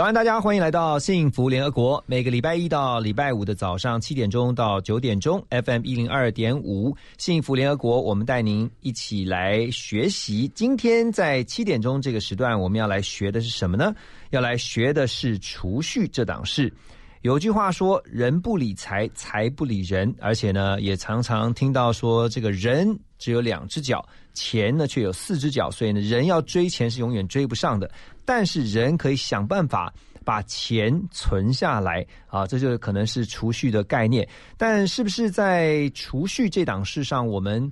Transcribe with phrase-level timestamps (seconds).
[0.00, 2.02] 早安，大家欢迎来到幸福联合国。
[2.06, 10.50] 每个礼拜一到礼拜五的早上七点钟到九点钟，FM 一零二点五，幸福联合国，我们带您一起来学习。
[10.54, 13.94] 今天在七点钟这个时段，我们要来学的是什么呢？
[14.30, 16.72] 要来学的是储蓄这档事。
[17.20, 27.90] 有句话说：“人不理财，财不理人。”而且呢，也常常听到说，这个人只有两只脚，钱呢却有四只脚，所以呢，人要追钱是永远追不上的。
[28.32, 29.92] 但是人可以想办法
[30.24, 34.28] 把钱存下来啊，这就是可能是储蓄的概念。
[34.56, 37.68] 但是不是在储蓄这档事上，我们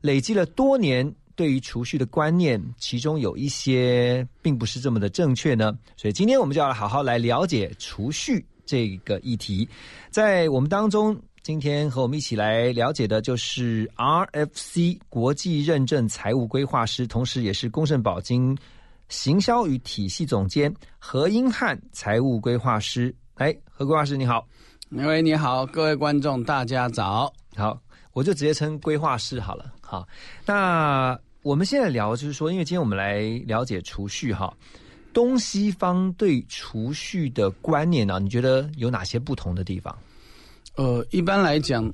[0.00, 5.72] 累积了多年对于储蓄的观念，其中有一些并不是这么的正确呢？
[5.96, 9.68] 所以今天我们就要好好来了解储蓄这个议题。
[10.10, 18.58] 在我们当中，今天和我们一起来了解的就是 RFC 国际认证财务规划师，同时也是公盛保金。
[19.12, 24.48] 行销与体系总监何英汉，财务规划师，哎，何规划师你好，
[24.90, 27.78] 各位你好，各位观众大家早，好，
[28.14, 30.08] 我就直接称规划师好了，好，
[30.46, 34.50] 那我们现在聊就是说，因为今天我们来了解储蓄哈，
[35.12, 39.94] 东西方对储蓄的观念呢，你觉得有哪些不同的地方？
[40.76, 41.92] 呃，一般来讲。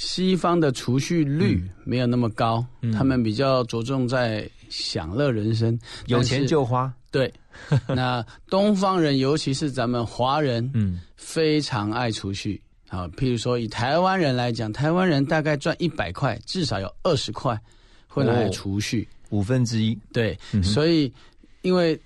[0.00, 6.90] 西方的储蓄率没有那么高，他们比较着重在享乐人生，有钱就花。
[7.10, 7.30] 对，
[7.86, 12.58] 那东方人，尤其是咱们华人，嗯，非常爱储蓄。
[12.88, 17.60] 好，譬如说以台湾人来讲，台湾人大概赚一百块，至少有二十块
[18.08, 19.94] 会拿来储蓄，五分之一。
[20.14, 21.12] 对，所以
[21.60, 22.00] 因为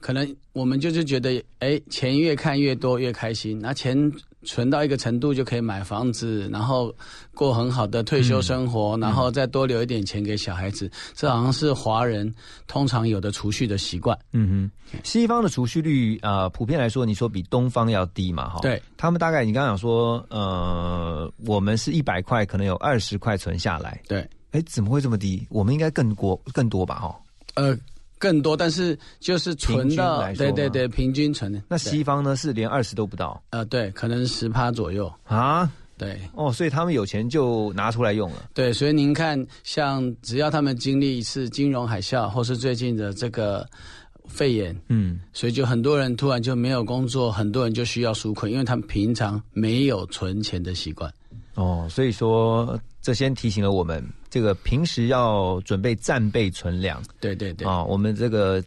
[0.00, 4.12] 可能我们就是觉得，哎，钱越看越多越开心，那钱。
[4.44, 6.94] 存到一个程度就可以买房子，然后
[7.34, 10.90] 过很好的退休生活，然后再多留一点钱给小孩子。
[11.14, 12.32] 这好像是华人
[12.66, 14.18] 通常有的储蓄的习惯。
[14.32, 18.48] 嗯哼，西方的储蓄率啊，普遍来说，你说比东方要低嘛？
[18.48, 24.00] 哈，对他们大概你刚刚讲说，呃，我们是一百块，可能有二十块存下来。
[24.06, 25.46] 对，哎，怎么会这么低？
[25.50, 26.94] 我们应该更多更多吧？
[26.94, 27.20] 哈，
[27.54, 27.76] 呃。
[28.18, 31.62] 更多，但是就是存到对对对，平均存的。
[31.68, 32.36] 那西方呢？
[32.36, 33.42] 是连二十都不到。
[33.50, 35.70] 呃，对，可能十趴左右啊。
[35.96, 38.48] 对，哦，所以他们有钱就拿出来用了。
[38.54, 43.66] 对，所以您看，像只要他们经历一次金融海啸，或是最近的这个
[44.28, 51.12] 肺炎，嗯，所以就很多人突然就没有工作，很多人就需要纾困，因为他们平常没有存钱的习惯。
[51.54, 57.02] 哦，所以说这先提醒了我们，这个平时要准备战备存粮。
[57.20, 58.62] 对对对，啊，我们这个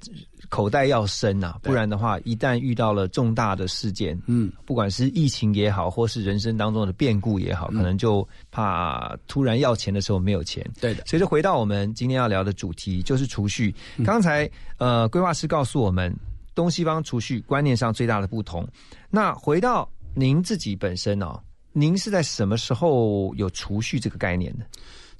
[0.49, 10.65] 口袋要深呐，不然的话，一旦遇到了重大的事件，嗯，不管是疫情也好，或是人生当中的变故也好，可能就怕突然要钱的时候没有钱。
[10.79, 13.73] 对的，所以就回到我们今天要聊的主题，就是储蓄。
[14.03, 16.13] 刚才呃，规划师告诉我们，
[16.53, 18.67] 东西方储蓄观念上最大的不同。
[19.09, 21.39] 那回到您自己本身哦。
[21.73, 24.65] 您是在什么时候有储蓄这个概念的？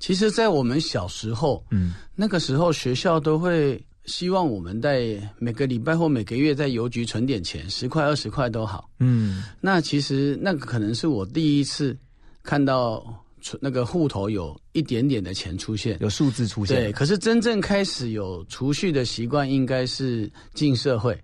[0.01, 8.89] 其实，在我们小时候，嗯，那个时候学校都会希望我们在每个礼拜或每个月在邮局存点钱，十块、二十块都好。
[8.97, 11.95] 嗯，那其实那个可能是我第一次
[12.41, 13.05] 看到
[13.41, 16.75] 存那个户头有一点点的钱出现，有数字出现。
[16.75, 21.15] 对，可是真正开始有储蓄的习惯，应该是进社会。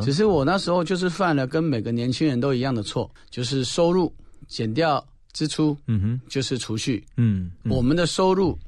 [0.00, 4.14] 只是我那时候就是犯了跟每个年轻人都一样的错，就是收入。
[4.46, 5.02] 减掉
[5.34, 7.04] 支出，嗯哼，就是储蓄。
[7.18, 8.58] 嗯，我们的收入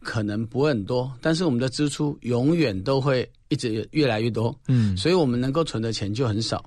[0.00, 4.54] 可能不会很多，但是我们的支出永远都会一直越来越多。
[4.68, 6.62] 嗯，所以我们能够存的钱就很少。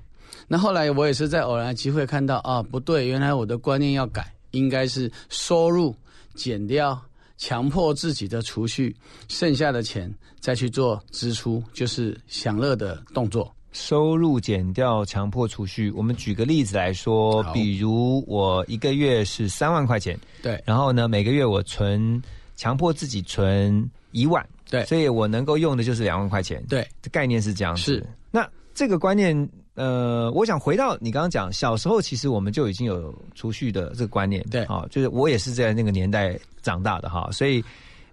[0.47, 5.95] 那后来我也是在偶然的机会看到啊，不对，原来我的观念要改，应该是收入
[6.33, 6.99] 减掉，
[7.37, 8.95] 强迫自己的储蓄，
[9.27, 13.53] 剩下的钱再去做支出，就是享乐的动作。
[13.71, 22.19] 收入减掉强迫储蓄，我们举个例子来说，比如我一个月是三万块钱，对，然后呢每个月我存，
[22.55, 27.81] 强迫自己存一万，对，所以我能够用的就是两万块钱，对，概念是这样子。
[27.81, 37.63] 是，那这个观念，呃，我想回到你刚刚讲，小时候其实我们就已经有储蓄的这个观念，对，啊，就是我也是在那个年代长大的哈，所以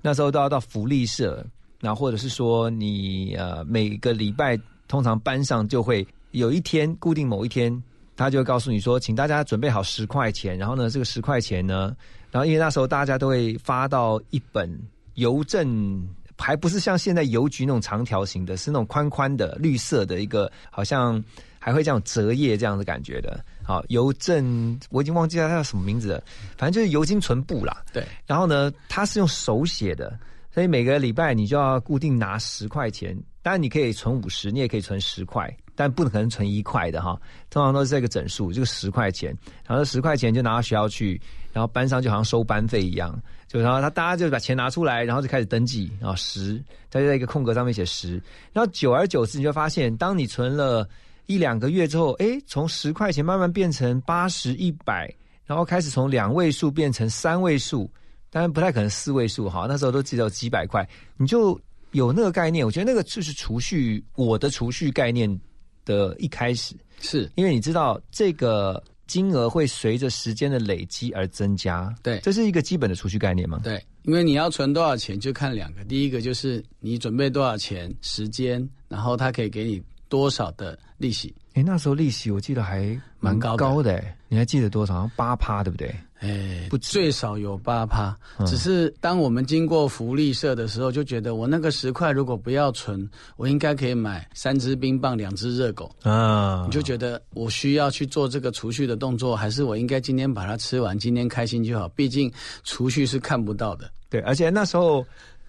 [0.03, 1.43] 那时候都要到福利社，
[1.81, 4.59] 那或者是说你呃每个礼拜。
[4.89, 7.83] 通常班上就会有一天固定某一天，
[8.17, 10.57] 他就会告诉你说，请大家准备好十块钱。
[10.57, 11.97] 然后呢，这个十块钱呢，
[12.31, 14.71] 然后因为那时候大家都会发到一本
[15.15, 16.07] 邮政
[16.39, 21.23] 还不是像现在邮局那种长条形的，是那种宽宽的绿色的一个，好像
[21.59, 23.43] 还会这样折页这样的感觉的。
[23.65, 26.23] 好，邮政我已经忘记它叫什么名字了，
[26.57, 27.83] 反正就是邮金存部啦。
[27.93, 30.17] 对，然后呢，它是用手写的，
[30.57, 33.15] 所以每个礼拜你就要固定拿十块钱。
[33.43, 37.15] 当然你可以存五十，你也可以存十块，但不可能存一块的哈。
[37.51, 39.37] 通常都是这个整数，这个十块钱，
[39.67, 41.21] 然后十块钱就拿到学校去，
[41.53, 43.15] 然后班上就好像收班费一样，
[43.47, 46.59] 就然后他大家就把钱拿出来，然后就开始登记啊十，
[46.91, 48.13] 他就在一个空格上面写十，
[48.55, 50.89] 然后久而久之你就发现，当你存了
[51.27, 55.15] 一两个月之后，哎，从十块钱慢慢变成八十、一百，
[55.45, 57.89] 然后开始从两位数变成三位数，
[58.31, 61.59] 当然不太可能四位数哈，那时候都只有几百块，你就。
[61.93, 65.41] 有那个概念，我觉得那个就是储蓄，我的储蓄概念
[65.83, 73.61] 的一开始，是因为你知道这个金额会随着时间的累积而增加，对，这是一个基本的储蓄概念吗？
[73.65, 81.35] 对，因为你要存多少钱，就看两个，第一个就是你准备多少钱，时间，然后它可以给你多少的利息。
[81.57, 85.11] 哎，那时候利息我记得还蛮高的，你还记得多少？
[85.17, 85.89] 八趴，对不对？
[86.21, 88.15] 哎，不，最少有八趴。
[88.47, 93.09] 只是当我们经过福利社的时候，就觉得我那个十块如果不要存，
[93.39, 96.65] 我应该可以买三只冰棒、两只热狗啊。
[96.67, 101.89] 你就觉得我需要去做这个储蓄的动作，还是我应该今天把它吃完，今天开心就好？
[101.89, 102.31] 毕竟
[102.65, 103.91] 储蓄是看不到的。
[104.11, 105.05] 对，而且那时候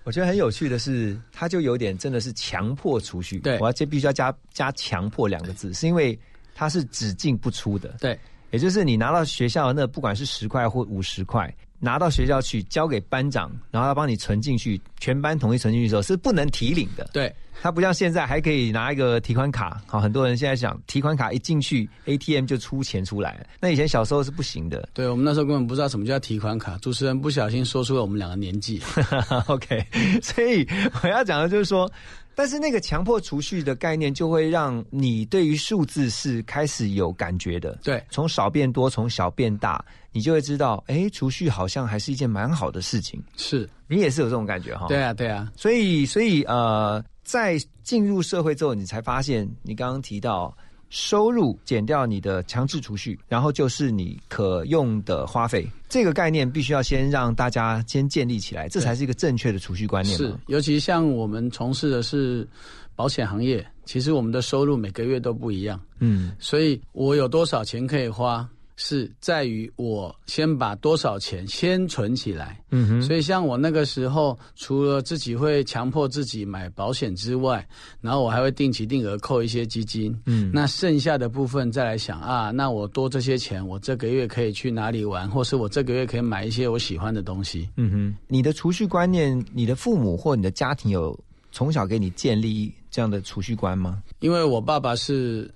[0.07, 3.39] 我觉得很有趣的是，他就有点真的是强迫储蓄。
[3.39, 6.17] 对，我要这必须要加加“强迫”两个字，是因为
[6.55, 7.97] 它是只进不出的。
[7.99, 8.17] 对。
[8.51, 17.09] 也就是你拿到学校那不管是十块或五十块，拿到学校去交给班长，然后他帮你存进去，全班统一存进去的时候是不能提领的。
[17.13, 19.81] 对，他不像现在还可以拿一个提款卡。
[19.85, 23.45] 好，很多人现在想提款卡一进去，ATM 就出钱出来。
[23.59, 24.89] 那以前小时候是不行的。
[24.93, 26.77] 对，我们那时候根本不知道什么叫提款卡。
[26.79, 28.81] 主持人不小心说出了我们两个年纪。
[29.47, 29.85] OK，
[30.21, 30.67] 所以
[31.03, 31.91] 我要讲的就是说。
[32.37, 37.79] 但是那个强迫储蓄的概念，就会让你对于数字是开始有感觉的。
[37.83, 43.19] 对，从少变多，从小变大，你就会知道，哎，储蓄好像还是一件蛮好的事情。
[43.37, 44.85] 是你也是有这种感觉哈？
[44.87, 45.51] 对啊，对啊。
[45.55, 50.55] 所以，所以呃，在进入社会之后，你才发现，你刚刚提到。
[50.89, 55.67] 收入减掉你的强制储蓄，然后就是你可用的花费。
[55.89, 60.17] 这个概念必须要先让大家先建立起来，这才是一个正确的储蓄观念。
[60.17, 62.47] 是，尤其像我们从事的是
[62.95, 65.79] 保险行业，其实我们的收入每个月都不一样。
[65.99, 68.47] 嗯，所以我有多少钱可以花？
[68.79, 77.67] 是在于我先把多少钱先存起来，嗯哼，所以像我那个时候，除了自己会强迫自己买保险之外，
[78.01, 88.15] 然后我还会定期定额扣一些基金，嗯，那剩下的部分再来想啊，那我多这些钱，我这个月可以去哪里玩，或是我这个月可以买一些我喜欢的东西，嗯哼。
[88.27, 91.19] 你的储蓄观念，你的父母或你的家庭有
[91.51, 94.03] 从小给你建立这样的储蓄观吗？
[94.19, 95.49] 因为我爸爸是。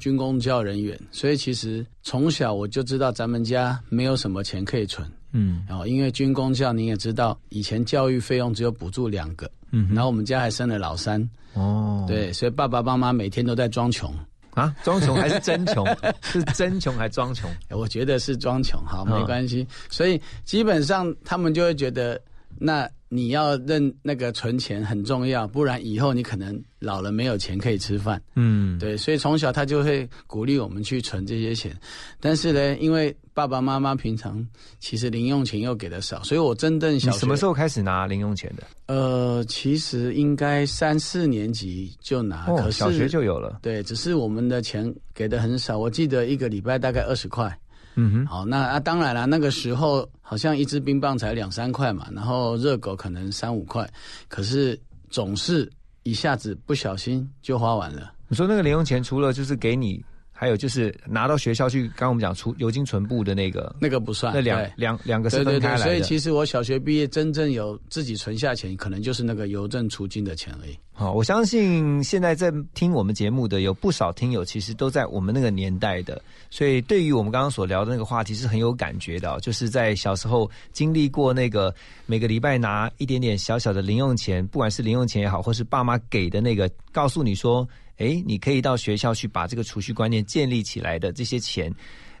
[0.00, 5.08] 军工教人员，所以其实从小我就知道咱们家没有什么钱可以存。
[5.32, 9.48] 嗯，然后因为军工教，你也知道，以前教育费用只有补助两个。
[9.70, 11.22] 嗯，然后我们家还生了老三。
[11.54, 14.12] 哦，对，所以爸爸妈妈每天都在装穷
[14.54, 15.86] 啊，装穷还是真穷？
[16.22, 17.48] 是真穷还装穷？
[17.70, 19.64] 我觉得是装穷，好，没关系。
[19.88, 22.20] 所以基本上他们就会觉得
[22.58, 22.88] 那。
[23.12, 28.22] 你要认那个存钱很重要，不然以后你可能老了没有钱可以吃饭。
[28.36, 31.76] 嗯，对，所以从小他就会鼓励我们去存这些钱。
[32.20, 34.46] 但是呢，因为爸爸妈妈平常
[34.78, 38.62] 其实零用钱又给的少，所以我真正小什么时候开始拿零用钱的？
[38.86, 43.58] 呃，其实应该三四年级就拿，可是小学就有了。
[43.60, 47.52] 对，只是我们的钱给的很少，我记得一个礼拜大概二十块。
[47.94, 53.88] 嗯哼，好，那啊，当然了，那个时候好像一支冰棒才两三块嘛，然后热狗可能三五块，
[54.28, 54.78] 可是
[55.08, 55.70] 总是
[56.04, 58.12] 一下子不小心就花完了。
[58.28, 60.04] 你说那个零用钱除了就是给你。
[60.40, 65.82] 还有就是拿到学校去，刚刚我们讲出邮金存部的那个，那个不算，那两两两个是分开来的。
[65.82, 70.74] 所以其实我小学毕业真正有自己存下钱，可能就是那个邮政储金的钱而已。
[70.92, 79.38] 好，我相信现在在听我们节目的有不少听友，其实都在我们那个年代的，所以对于我们刚刚所聊的那个话题是很有感觉的。
[79.40, 81.74] 就是在小时候经历过那个
[82.06, 87.68] 每个礼拜拿一点点小小的零用钱，不管是零用钱也好，或是爸妈给的那个，告诉你说。
[88.00, 91.72] 哎，你可以到学校去把这个储蓄观念建立起来的这些钱，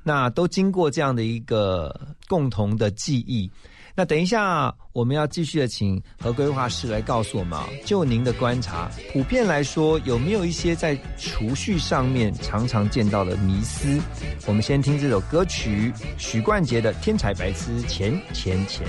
[0.02, 3.50] 那都经过这样的一个共同的记忆。
[3.96, 14.00] 那等一下我们要继续的请何规划师来告诉我们啊，就您的观察，普遍来说有没有一些在储蓄上面常常见到的迷思？
[14.46, 18.86] 我们先听这首歌曲，许冠杰的《天才白痴钱钱钱》。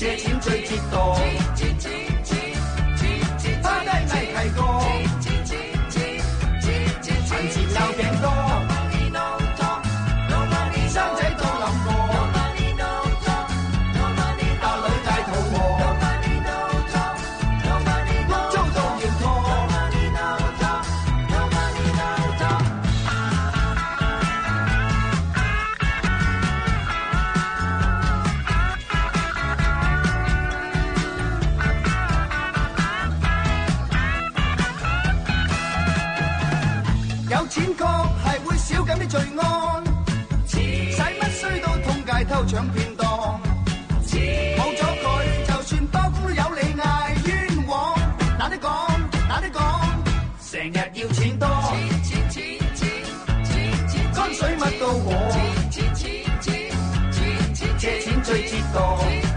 [0.00, 1.29] 借錢最折墮。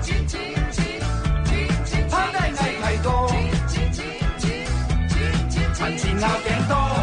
[0.01, 0.33] 錢最
[0.71, 2.09] 折墮。
[2.09, 3.07] 趴低嗌契哥，
[5.73, 7.02] 陳前拗頸多。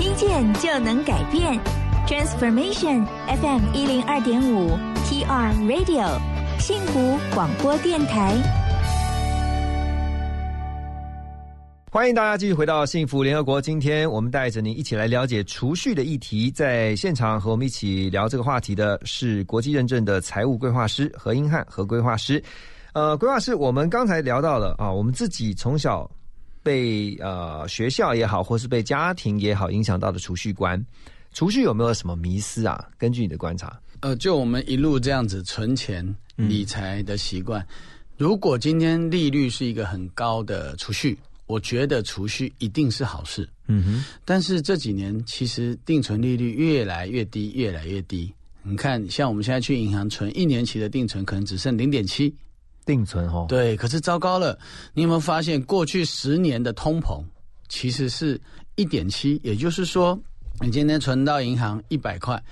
[0.00, 1.60] 听见就能改变
[2.08, 4.70] ，Transformation FM 一零二点五
[5.04, 6.18] TR Radio
[6.58, 8.34] 幸福广播电台。
[11.92, 13.60] 欢迎大家继续回到幸福联合国。
[13.60, 16.50] 今天我们带着您一起来了解储蓄的议题。
[16.50, 22.42] 在现场和我们一起聊这个话题的是国际认证的财务规划师何英汉何规划师。
[22.94, 26.10] 呃，规划师，我们刚才聊到了啊，我们自己从小
[26.62, 30.84] 被呃学校也好，或是被家庭也好影响到的储蓄观，
[31.32, 32.88] 储蓄有没有什么迷思啊？
[32.98, 36.04] 根据你的观察，呃，就我们一路这样子存钱
[36.36, 37.66] 理财的习惯，
[38.16, 43.48] 如果今天利率是一个很高的储蓄，我觉得储蓄一定是好事。
[43.66, 48.32] 嗯哼，但是这几年其实定存利率越来越低，越来越低。
[48.62, 52.34] 你看，像我们现在去银行存一年期的定存，可能只剩零点七。
[52.90, 54.58] 定存哦，对，可是糟糕了，
[54.92, 57.22] 你有没有发现过去十年的通膨
[57.68, 58.40] 其实是
[58.74, 59.40] 一点七？
[59.44, 60.18] 也就是说，
[60.60, 62.42] 你今天存到银行一百块，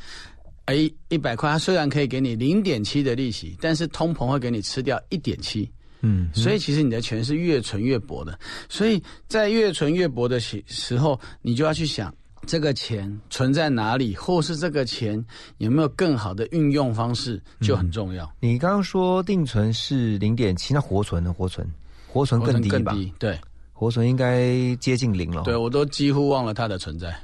[0.67, 5.69] 哎，一百块它虽然可以给你零点七的利息，但是通膨会给你吃掉一点七。
[6.03, 12.15] 嗯，所以其实你的钱是越存越薄的，所以在越存越薄的时时候，你就要去想
[12.49, 15.23] 这个钱存在哪里，或是这个钱
[15.59, 18.29] 有没有更好的运用方式，就很重要。
[18.41, 21.31] 你刚刚说定存是零点七，那活存呢？
[21.31, 21.71] 活存，
[22.07, 22.97] 活存更低吧？
[23.19, 23.39] 对，
[23.75, 25.43] 活存应该接近零了。
[25.43, 27.15] 对我都几乎忘了它的存在。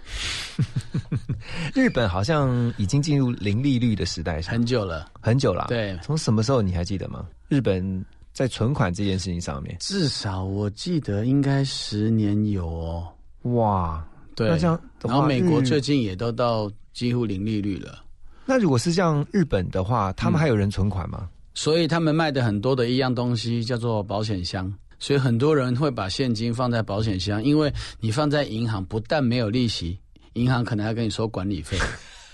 [1.75, 5.65] 日本好像已经进入零利率的时代，很久了，很久了。
[5.69, 7.27] 对，从什么时候你还记得吗？
[7.49, 8.05] 日本
[8.35, 9.75] 在存款这件事情上面？
[9.81, 13.09] 至少我记得应该十年有哦。
[13.43, 18.03] 哇，对，那这样的话然后美国最近也都到几乎零利率了，
[18.45, 21.29] 那如果是像日本的话，他们还有人存款吗？
[21.55, 24.73] 所以他们卖的很多的一样东西叫做保险箱。
[25.01, 29.99] 所以很多人会把现金放在保险箱，因为你放在银行不但没有利息，
[30.33, 31.77] 银行可能还跟你收管理费。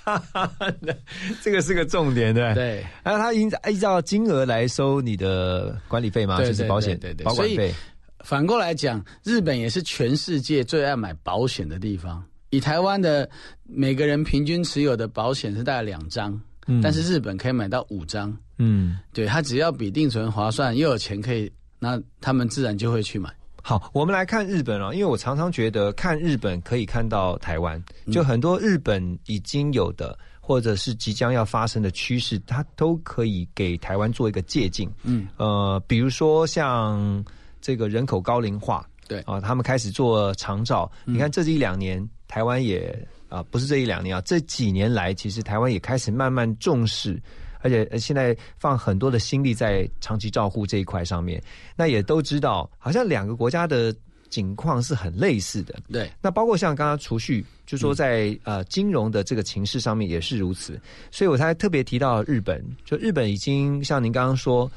[1.43, 2.77] 这个是个重点，对不对？
[2.77, 6.39] 对，然后他依依照金额来收你的管理费吗？
[6.39, 7.75] 就是保险对对对保管费。
[8.25, 12.23] 反过来讲，日本也是全世界最爱买保险的地方。
[12.51, 13.29] 以台湾的
[13.65, 18.37] 每个人平均持有的保险是大概两张，嗯但是日本可以买到五张。
[18.59, 23.33] 嗯，对，它只要比定存划算，又有钱可以，那他们自然就会去买。
[23.63, 34.91] 好，我们来看日本哦，因为我常常觉得看日本可以看到台湾，嗯就很多日本已经有的或者是即将要发生的趋势，它都可以给台湾做一个借鉴。
[35.05, 37.25] 嗯，呃，比如说像
[37.61, 40.91] 这个人口高龄化，对啊，他们开始做长照。
[41.05, 42.97] 你看这一两年，台湾也
[43.29, 47.21] 啊，不是这一两年啊，这几年来，其实台湾也开始慢慢重视。
[47.63, 51.43] 而且呃现在放很多的心力在长期照护这一块上面，
[51.77, 53.95] 那也都知道，好像两个国家的
[54.31, 55.79] 景况是很类似的。
[55.93, 64.71] 对，那包括像刚刚储蓄，就说在、呃金融的这个情势上面也是如此，所以我才特别提到日本，就日本已经像您刚刚说，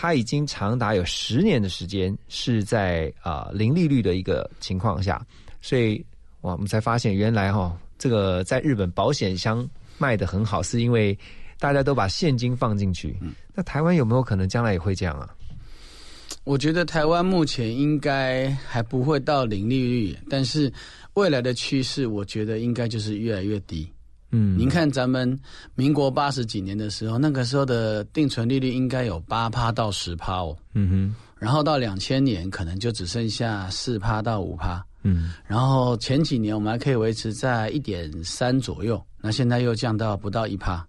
[0.00, 5.26] 它已经长达有十年的时间是在啊、呃零利率的一个情况下，
[5.60, 5.98] 所以
[6.42, 11.18] 哇，我们才发现原来哈、这个在日本保险箱卖的很好，是因为
[11.58, 13.18] 大家都把现金放进去。
[13.52, 15.34] 那台湾有没有可能将来也会这样啊？
[16.44, 20.72] 我觉得台湾目前应该还不会到零利率，但是
[21.14, 23.90] 未来的趋势，我觉得应该就是越来越低。
[24.30, 25.38] 嗯，您看咱们
[25.74, 35.32] 民国八十几年的时候，那个时候的定存利率应该有八趴到十趴哦，嗯哼，然后到两千年可能就只剩下四趴到五趴，嗯。
[35.46, 40.86] 然后前几年我们还可以维持在一点三左右，那现在又降到不到一趴，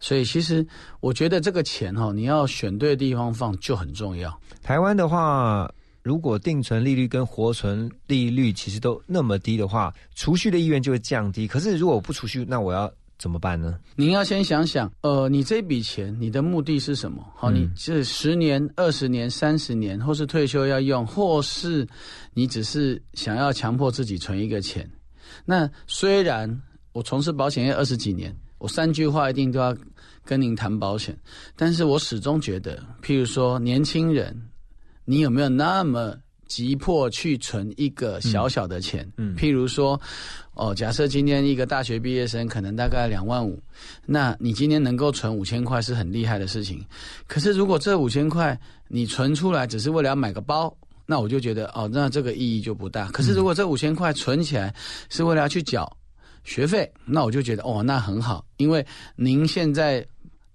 [0.00, 0.66] 所以其实
[0.98, 4.36] 我觉得这个钱哈、哦，你要选对地方放就很重要。
[4.62, 5.72] 台湾的话，
[6.02, 11.46] 如果定存利率跟活存利率其实都那么低的话，储蓄的意愿就会降低。
[11.46, 13.78] 可是如果我不储蓄，那我要怎么办呢？
[13.96, 17.22] 您要先想想，呃，你这笔钱，你的目的是什么？
[17.36, 21.86] 好，嗯你是十年、二十年、三十年，或是退休要用，或是
[22.32, 24.90] 你只是想要强迫自己存一个钱。
[25.44, 29.76] 那虽然我从事保险业二十几年，我三句话一定都要
[30.24, 31.14] 跟您谈保险，
[31.56, 34.34] 但是我始终觉得，譬如说年轻人，
[35.10, 39.04] 你有没有那么急迫去存一个小小的钱？
[39.16, 40.00] 嗯嗯譬如说，
[40.54, 43.60] 哦，假设今天一个大学毕业生可能大概两万五，
[44.06, 46.80] 那你今天能够存五千块是很厉害的事情。
[47.26, 50.72] 可是如果这五千块你存出来只是为了要买个包，
[51.06, 53.10] 那我就觉得哦，那这个意义就不大。
[53.10, 54.72] 可是如果这五千块存起来
[55.08, 55.92] 是为了要去缴
[56.44, 60.06] 学费，那我就觉得哦，那很好，因为您现在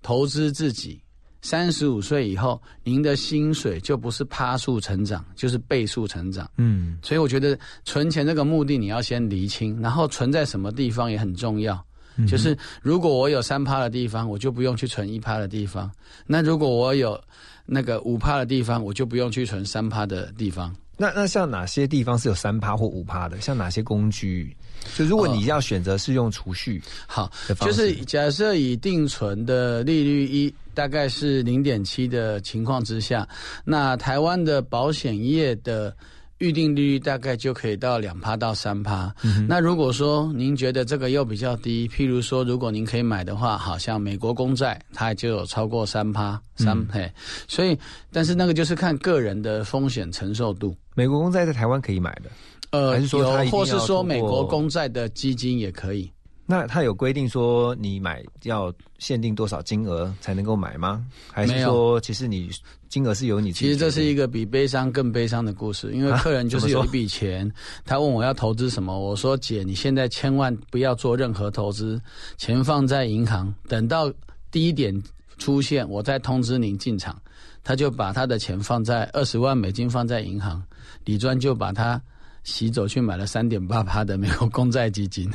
[0.01, 0.97] 投资自己。
[1.45, 6.49] 三十五岁以后，您的薪水就不是趴数成长，就是倍数成长。
[6.57, 11.79] 嗯所以我觉得存钱这个目的你要先厘清，然后存在什么地方也很重要。
[12.27, 15.87] 就是如果我有三趴的地方，我就不用去存一趴的地方；
[16.25, 17.21] 那如果我有
[17.63, 20.75] 那个五趴的地方，我就不用去存三趴的地方。
[20.97, 23.39] 那那像哪些地方是有三趴或五趴的？
[23.39, 24.55] 像哪些工具？
[24.95, 33.27] 就如果你要选择是用储蓄好就，是假设以定存的利率一大概是零点七的情况之下，
[33.63, 35.95] 那台湾的保险业的
[36.39, 39.13] 预定利率大概就可以到两趴到三趴。
[39.47, 47.09] 那如果说您觉得这个又比较低，譬如说如果您可以买的话，好像美国公债它就有超过三趴三嘿，
[47.47, 47.77] 所以
[48.11, 50.75] 但是那个就是看个人的风险承受度。
[50.93, 52.29] 美国公债在台湾可以买的。
[52.75, 56.11] 呃，有，或是说美国公债的基金也可以。
[56.47, 61.03] 那他有规定说你买要限定多少金额才能够买吗？
[61.31, 62.51] 还是说其实你
[62.87, 67.51] 金额是由你自己其实这是一个比悲伤更悲伤的故事，因为客人就是有一笔钱，
[67.83, 71.99] 他问我要投资什么，我说姐，你现在千万不要做任何投资，
[72.37, 74.13] 钱放在银行，等到
[74.51, 74.93] 低点
[75.39, 77.19] 出现，我再通知您进场。
[77.63, 80.61] 他就把他的钱放在二十万美金放在银行，
[81.05, 81.99] 李专就把他
[82.45, 85.29] 洗走去买了三点八八的美国公债基金。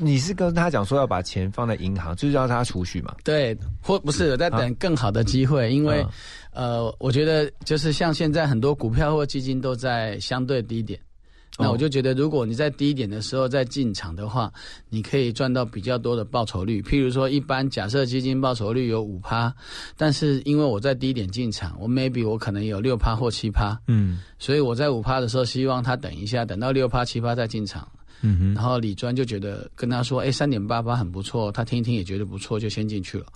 [0.00, 3.16] 你是跟他讲说要把钱放在银行，就是要他储蓄嘛？
[3.24, 6.06] 对，或不是我在等更好的机会，因为、
[6.52, 11.00] 呃，我觉得就是像现在很多股票或基金都在相对低点，
[11.58, 14.52] 那我就觉得，如果你在低点的时候再进场的话，
[14.88, 16.80] 你可以赚到比较多的报酬率。
[16.80, 19.52] 譬如说，一般假设基金报酬率有五趴，
[19.96, 27.86] 但是因为我在低点进场，我 maybe 我可能有六趴或七趴，嗯所以我在五趴的时候，希望他等一下，等到六趴七趴再进场。
[28.20, 33.26] 嗯哼，然后李专就觉得跟他说：“哎，三点八八很不错。”他听一听也觉得不错，就先进去了。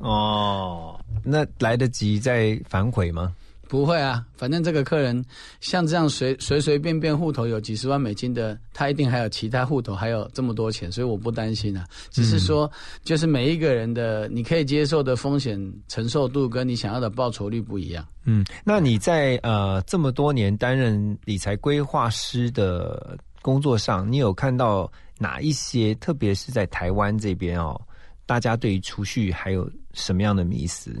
[0.00, 3.34] 哦，那来得及再反悔吗？
[3.68, 5.24] 不会啊，反正这个客人
[5.60, 11.86] 像这样随随随便便户头有几十万美金的，他一定还有其他户头还有这么多钱，所以我不担心啊。
[12.10, 12.70] 只是说，
[13.02, 18.06] 就是每一个人的你可以接受的风险承受度跟你想要的报酬率不一样。
[18.24, 27.80] 嗯，那你在呃这么多年担任理财规划师的工作上，你有看到哪一些，特别是在台湾这边哦，
[28.26, 30.94] 大家对于储蓄还有什么样的迷思？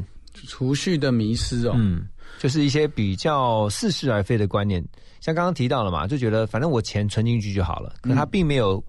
[0.48, 2.06] 储蓄的迷失哦，嗯，
[2.38, 4.84] 就是一些比较似是而非的观念，
[5.20, 8.82] 像刚刚提到了嘛，就觉得反正我钱存进去就好了，可他并没有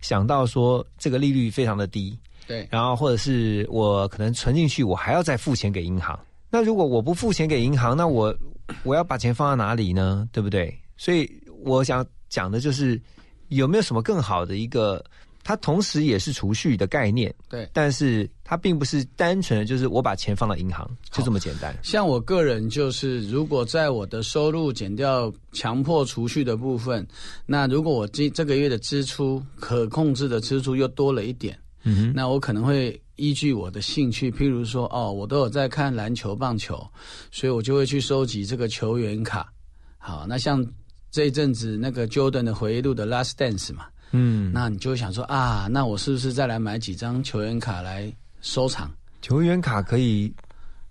[0.00, 6.18] 想到说这个利率非常的低，对，然后或者是我可能存进去，我还要再付钱给银行。
[6.50, 8.34] 那如果我不付钱给银行，那我
[8.82, 10.28] 我要把钱放在哪里呢？
[10.32, 10.72] 对不对？
[10.96, 11.28] 所以
[11.64, 13.00] 我想讲的就是
[13.48, 15.04] 有没有什么更好的一个，
[15.44, 21.76] 它同时也是储蓄的概念，对但是它并不是单纯的就是我把钱放到银行就这么简单。
[21.82, 27.06] 像我个人就是，如果在我的收入减掉强迫储蓄的部分，
[27.44, 36.84] 那如果我这这个月的支出可控制的支出又多了一点，嗯哼，那我可能会依据我的兴趣，譬如说，哦，我都有在看篮球、棒球，
[37.30, 39.52] 所以我就会去收集这个球员卡。
[39.98, 40.64] 好，那像
[41.10, 48.88] 这一阵子那个 Jordan 的回忆录的 Last Dance 嘛，嗯，那你就会想说啊，那我是不是再来买几张球员卡来收藏？
[49.20, 50.32] 球员卡可以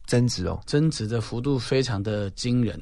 [0.06, 2.80] 增值哦，增值的幅度非常的惊人。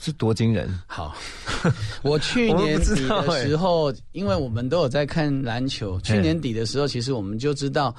[0.00, 0.68] 是多惊人！
[0.86, 1.16] 好，
[2.02, 7.94] 我去年底的时候，因为我们都有在看篮球，去年底的时候，其实我们就知道，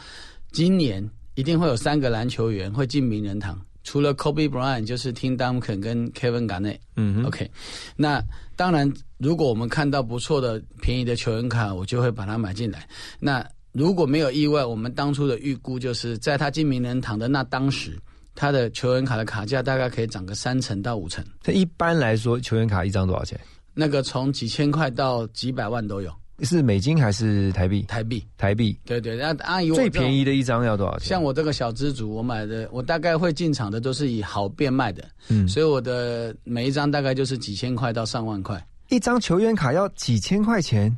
[0.52, 6.80] 今年一定会有三个篮球员会进名人堂，除了 Kobe Bryant，就是 Tim Duncan 跟 Kevin Garnett。
[6.98, 7.50] 嗯哼 OK，
[7.96, 8.22] 那
[8.58, 12.86] 当然，如果我们看到不错的、便宜的球员卡，我就会把它买进来。
[13.20, 17.98] 那如果没有意外，我们当初的预估就是在他进名人堂的那当时，
[18.34, 21.24] 他的球员卡的卡价大概可以涨个三成到五成。
[21.42, 23.40] 这一般来说，球员卡一张多少钱？
[23.74, 27.84] 那个从几千块到几百万都有，是美金还是台币？
[27.84, 28.26] 台币。
[28.38, 31.08] 台币对对，那阿姨最便宜的一张要多少钱？
[31.08, 38.62] 像我这个小资族，我买的我大概会进场的都是以好变卖的，嗯，所以我的每一张大概就是几千块到上万块。
[38.90, 40.96] 一张球员卡要几千块钱，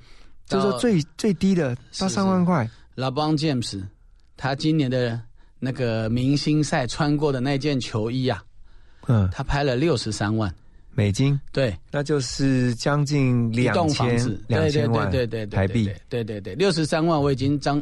[0.48, 2.70] 就是最最低的到上万块。
[2.96, 3.84] LeBron James
[4.36, 5.20] 他今年的
[5.60, 8.44] 那个明星赛穿过的那件球衣啊，
[9.08, 10.54] 嗯，他拍了六十三万，
[10.98, 15.92] 美金，对，那就是将近两栋房千子，对对两千万对对对对台币。
[16.10, 17.80] 对对对，六十三万我已经张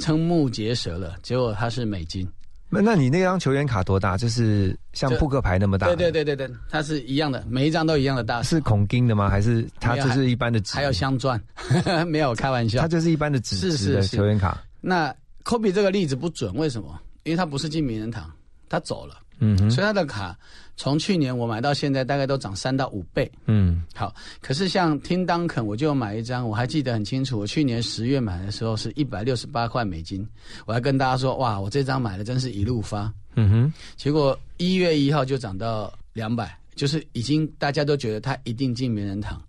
[0.00, 2.26] 瞠目结舌了，结果它是美金。
[2.70, 4.16] 那那你那张球员卡多大？
[4.16, 5.86] 就是像扑克牌那么大？
[5.88, 9.28] 对对对对对，它是一样的，每一张都一样的大，是孔金的吗？
[9.28, 10.74] 还是它就是一般的纸？
[10.74, 11.38] 还有镶钻，
[12.08, 12.88] 没有开玩笑它。
[12.88, 14.64] 就是一般的纸是质的球员卡。
[14.80, 15.14] 那
[15.44, 16.98] Kobe 这个例子不准，为什么？
[17.24, 18.32] 因为他不是进名人堂，
[18.68, 20.36] 他走了，嗯，所以他的卡
[20.76, 23.30] 从去年我买到现在大概都涨三到五倍。
[23.46, 27.38] 嗯好，可是像听当肯，我就买一张，我还记得很清楚。
[27.38, 30.26] 我去年十月买的时候是一百六十八块美金，
[30.66, 33.12] 我还跟大家说，哇，我这张买的真是一路发。
[33.34, 39.42] 嗯哼，结果一月一号就涨到两百，就是已经大家都觉得它一定进名人堂。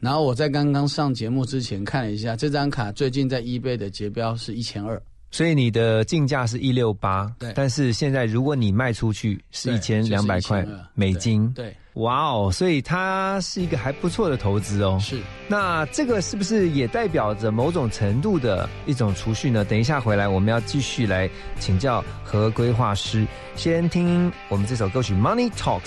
[0.00, 5.00] 然后我在刚刚上节目之前看了一下，这张卡最近在 eBay 的结标是一千二，
[5.32, 14.98] 所以你的进价是一六八，对但是现在如果你卖出去是一千两百块就是1200美金，对，哇哦，所以它是一个还不错的投资哦。
[15.00, 15.18] 是。
[15.48, 19.64] 那这个是不是也代表着某种程度的一种储蓄呢？
[19.64, 23.26] 等一下回来，我们要继续来请教和规划师。
[23.56, 25.80] 先听我们这首歌曲《Money Talks》。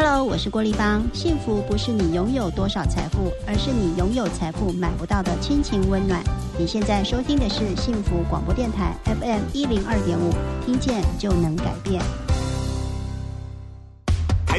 [0.00, 1.02] Hello，我是郭丽芳。
[1.12, 6.22] 幸福不是你拥有多少财富，而是你拥有财富买不到的亲情温暖。
[6.56, 10.30] 你现在收听的是幸福广播电台 FM 一零二点五，
[10.64, 12.00] 听见就能改变。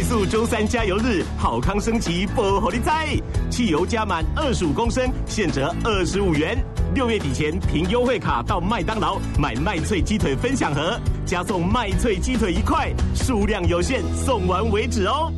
[0.09, 3.15] 台塑周三加油日，好康升级不火力在，
[3.51, 6.57] 汽油加满二十五公升，现折二十五元。
[6.95, 15.31] 六月底前凭优惠卡到麦当劳买麦脆鸡腿分享盒，加送麦脆鸡腿一块，数量有限，送完为止哦。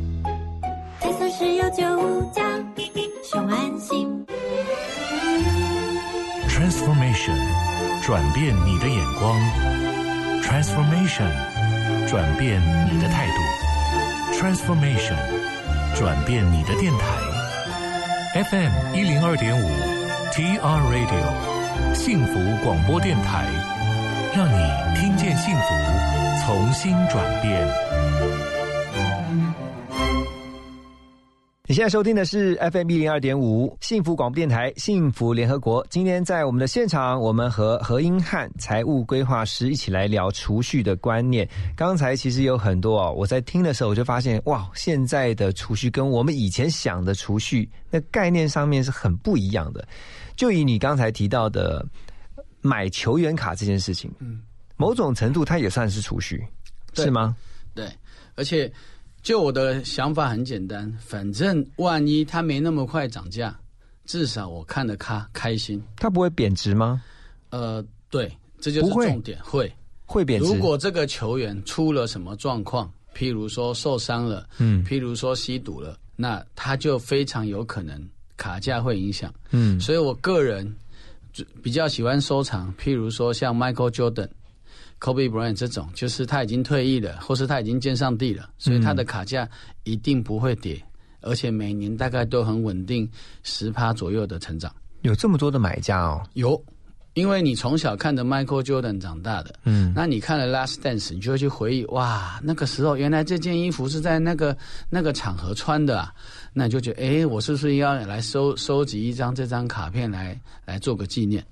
[0.98, 2.42] 台塑石油九加，
[3.30, 4.24] 熊安心。
[6.48, 7.36] Transformation，
[8.02, 9.38] 转变你的眼光。
[10.40, 11.28] Transformation，
[12.08, 12.58] 转变
[12.90, 13.51] 你的态度。
[14.42, 15.14] Transformation，
[15.94, 18.42] 转变你的电台。
[18.42, 19.70] FM 一零二点五
[20.32, 23.46] ，TR Radio，幸福广播电台，
[24.34, 25.64] 让你听见幸福，
[26.44, 27.68] 重新转变。
[31.72, 35.82] 你现在收听的是 FM 一零二点五幸福广播电台幸福联合国。
[35.88, 41.48] 今天在我们的现场，我们和何英汉财务规划师一起来聊储蓄的观念。
[41.74, 49.82] 刚才其实有很多哦，我在听的时候我就发现，哇，现在的储蓄跟我们以前想的储蓄那概念上面是很不一样的。
[50.36, 51.82] 就以你刚才提到的
[52.60, 54.42] 买球员卡这件事情，嗯，
[54.76, 56.46] 某种程度它也算是储蓄，
[56.92, 57.34] 是吗？
[57.74, 57.88] 对，
[58.34, 58.70] 而且。
[59.22, 63.56] 就我的想法很简单，反正万一它没那么快涨价，
[64.04, 65.80] 至少我看得开开心。
[65.96, 67.00] 它不会贬值吗？
[67.50, 69.72] 呃，对，这就是重点，会
[70.06, 70.48] 会贬值。
[70.48, 78.04] 如果这个球员出了什么状况，譬如说受伤了，嗯，譬如说吸毒了，那他就非常有可能
[78.36, 79.32] 卡价会影响。
[79.52, 80.74] 嗯，所以我个人
[81.62, 84.28] 比较喜欢收藏，譬如说像 Michael Jordan。
[85.02, 89.48] Kobe Bryant 这种，就是他已经退役了，或是他已经见上帝了，所以他的卡价
[89.82, 90.80] 一定不会跌，
[91.22, 93.10] 而且每年大概都很稳定，
[93.42, 94.72] 十趴左右的成长。
[95.00, 96.22] 有这么多的买家哦？
[96.34, 96.64] 有，
[97.14, 104.56] 因为你从小看着 Michael Jordan 长大的，嗯，那你看了 Last Dance，你就会去回忆，哇，那个时候原来这件衣服是在那个
[104.88, 106.14] 那个场合穿的啊，
[106.52, 111.44] 那你就觉得，哎，我是不是要来收收集一张这张卡片来来做个纪念？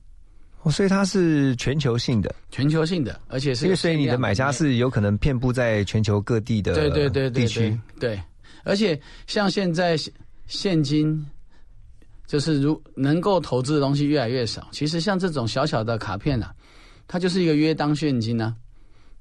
[0.62, 8.20] 哦，所以它是全球性的，全球性的，而且是所以你的买家是有可能遍布在全球各地的对对对地区，对，
[8.62, 9.96] 而且像现在
[10.46, 11.26] 现金
[12.26, 16.54] 就是如能够投资的东西越来越少，其实像这种小小的卡片啊，
[17.08, 18.54] 它就是一个约当现金啊，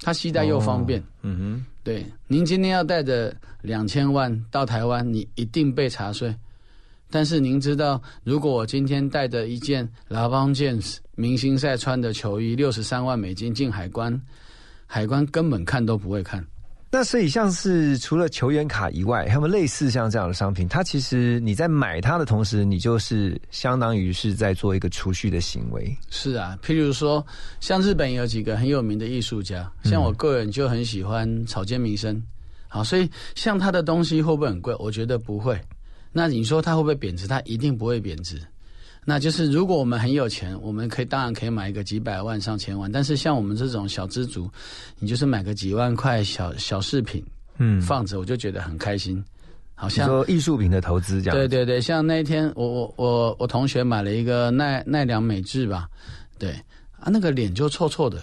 [0.02, 6.36] 它携带又方便，嗯哼，对，您今天要带着两千万到台湾，你一定被查税。
[7.10, 14.22] 但是您知道，如果我今天带着一件 LeBron James 明星赛穿的球衣，六十三万美金进海关，
[14.86, 16.46] 海关根本看都不会看。
[16.92, 25.96] 那所以像是除了球员卡以外，还有类似像这样的商品，它其实你在买它的同时，你就是相当于是在做一个储蓄的行为。
[26.10, 27.24] 是啊，譬如说，
[27.60, 32.20] 像日本有几个很有名的艺术家，像我个人就很喜欢草间弥生。
[32.68, 34.76] 好，所以像他的东西会不会很贵？
[34.80, 35.60] 我觉得不会。
[36.12, 37.28] 那你说它会不会贬值？
[37.28, 38.42] 它一定不会贬值。
[39.06, 42.92] 那就是如果我们很有钱，我们可以当然可以买一个几百万、上千万。
[42.92, 44.50] 但是像我们这种小资族，
[45.00, 47.24] 你就是买个几万块小小饰品，
[47.58, 49.24] 嗯，放着我就觉得很开心。
[49.74, 51.38] 好像说艺术品的投资这样。
[51.38, 55.88] 对对对，像那一天我我我我同学买了一个奈奈良美智吧，
[56.38, 56.52] 对
[57.00, 58.22] 啊，那个脸就臭臭的，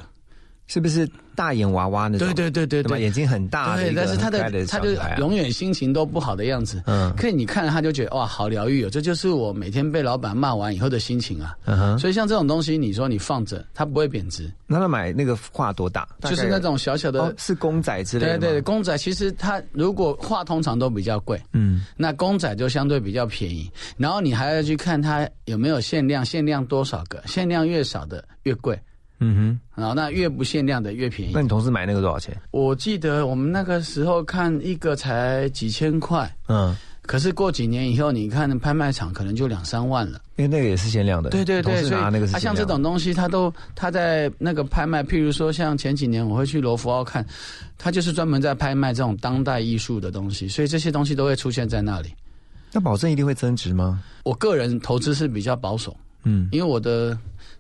[0.67, 1.09] 是不是？
[1.37, 6.83] 大眼娃娃那种，对对对对对，眼睛很大，对，但是他的他就永远心情都不好的样子。
[6.87, 11.57] 嗯，可以你看了他就觉得哇，好疗愈哦，这就是我每天被老板骂完以后的心情啊。
[11.67, 14.51] 嗯哼，所以像这种东西，你说你放着，它不会贬值。
[14.67, 16.09] 那他买那个画多大？
[16.23, 18.39] 就是那种小小的，是公仔之类的。
[18.39, 23.71] 对对，公仔其实它如果画通常都比较贵，嗯，那公仔就相对比较便宜。
[23.99, 28.79] 然后你还要去看它有没有限量，限量多少个，限量越少的越贵。
[29.19, 31.33] 嗯哼，然后那越不限量的越便宜。
[31.35, 32.37] 那你同事买那个多少钱？
[32.51, 40.21] 我记得我们那个时候看一个才几千块，嗯，可是过几年以后，你看拍卖场可能就两三万了。
[40.37, 41.31] 因为那个也是限量的。
[41.31, 47.25] 对对对，所以那个它像这种东西，它都它在那个拍卖，譬如说像前几年我会去罗浮奥看，
[47.79, 52.11] 它就是专门在拍卖这种当代艺术的东西，所以这些东西都会出现在那里。
[52.71, 54.03] 那保证一定会增值吗？
[54.25, 57.17] 我个人投资是比较保守，嗯，因为我的。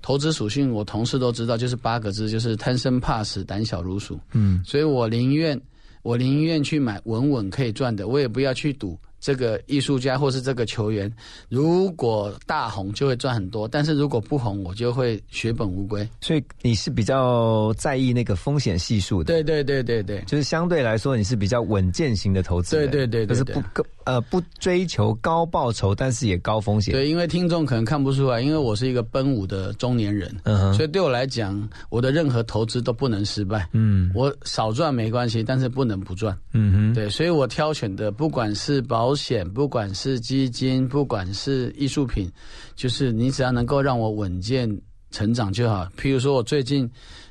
[0.07, 4.17] 投资属性，我同事都知道，就是八个字，就是贪生怕死，胆小如鼠。
[4.35, 5.61] 嗯，所以我宁愿
[6.03, 11.13] 我宁愿去买稳稳可以赚的，我也不要去赌这个艺术家或是这个球员，
[11.49, 16.09] 如果大红就会赚很多，但是如果不红，我就会血本无归。
[16.21, 26.95] 所以你是比较在意那个风险系数的，对对对对对，就是相对来说你是比较稳健型的投资人，对对对对就是不高呃不追求高报酬，但是也高风险。
[26.95, 30.35] 对，因为听众可能看不出来，因为我是一个奔五的中年人，
[30.73, 33.69] 所以对我来讲，我的任何投资都不能失败。
[33.73, 36.35] 嗯我少赚没关系，但是不能不赚。
[36.55, 42.31] 嗯哼，对，所以我挑选的不管是保险，不管是基金，不管是艺术品，
[42.75, 45.87] 就是你只要能够让我稳健成长就好。
[45.99, 46.89] 譬如说我最近，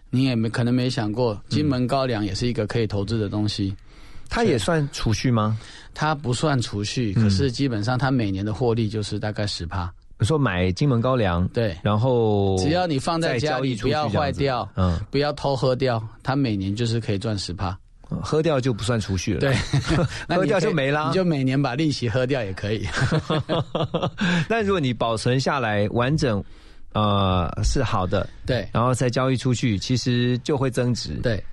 [0.09, 3.73] 你也没可能没想过，金门高粱也是一个可以投资的东西。
[4.29, 5.57] 它也算储蓄吗？
[5.93, 9.91] 它不算储蓄，嗯可是基本上它每年的获利就是大概十趴。
[10.17, 17.77] 你说买金门高粱，对，然后只要你放在家里，不要坏掉，嗯，不要偷喝掉，它每年就是可以赚十趴。
[18.21, 19.39] 喝掉就不算储蓄了。
[19.39, 19.55] 对，
[20.29, 22.87] 喝掉就没啦你就每年把利息喝掉也可以。
[24.47, 26.41] 但如果你保存下来完整，
[26.93, 31.15] 呃，是好的，对，然后再交易出去，其实就会增值。
[31.15, 31.43] 对，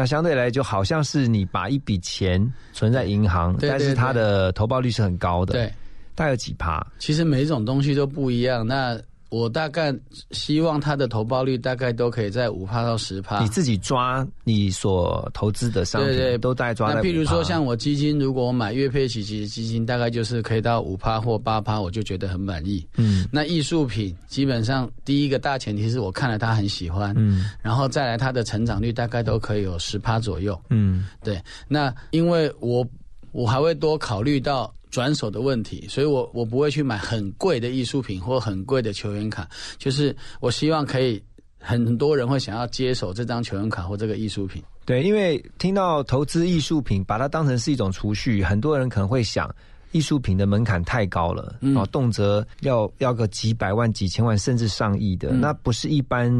[0.00, 5.66] 那相对来就好像是你把一笔钱存在银行，但是它的投报率是很高的，对，
[6.14, 6.82] 大概有几趴？
[6.98, 8.66] 其实每一种东西都不一样。
[8.66, 8.98] 那
[9.30, 9.94] 我大概
[10.32, 13.40] 希望它的投报率大概都可以在五趴到十趴。
[13.40, 22.86] 你自己抓你所投资的商品，对对都大概抓那譬如说像我基金，如果我买月配息基基金，大概就是可以到五趴或八趴，我就觉得很满意。
[22.96, 30.60] 嗯那艺术品基本上第一个大前提是我看了它很喜欢，嗯然后再来它的成长率大概都可以有十趴左右。
[30.70, 32.84] 嗯对，那因为我
[33.32, 41.22] 我还会多考虑到转手的问题，所以我我不会去买很贵的艺术品或很贵的球员卡，就是我希望可以
[41.58, 44.62] 很多人会想要接手这张球员卡或这个艺术品。
[44.84, 49.48] 对，因为听到投资艺术品，把它当成是一种储蓄，很多人可能会想。
[49.92, 56.30] 艺术品的门槛太高了，嗯哦，动辄要要个几百万、几千万，甚至上亿的，嗯那不是一般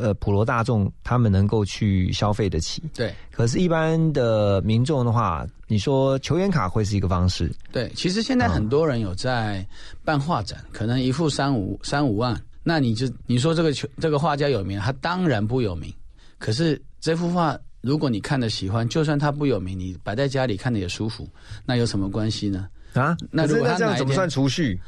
[0.00, 2.82] 呃普罗大众他们能够去消费得起。
[2.94, 9.66] 对可是，一般的民众的话，你说球员卡会是一个方式，对，其实现在很多人有在
[10.04, 15.92] 办画展，可能一幅三五三五万，那你就你说这个球这个画家有名，他当然不有名，
[16.38, 17.58] 可是这幅画。
[17.80, 21.28] 如果你看的喜欢，就算它不有名，你摆在家里看的也舒服，
[21.64, 22.68] 那有什么关系呢？
[22.92, 23.16] 啊？
[23.30, 24.78] 那如果他这样怎么算储蓄？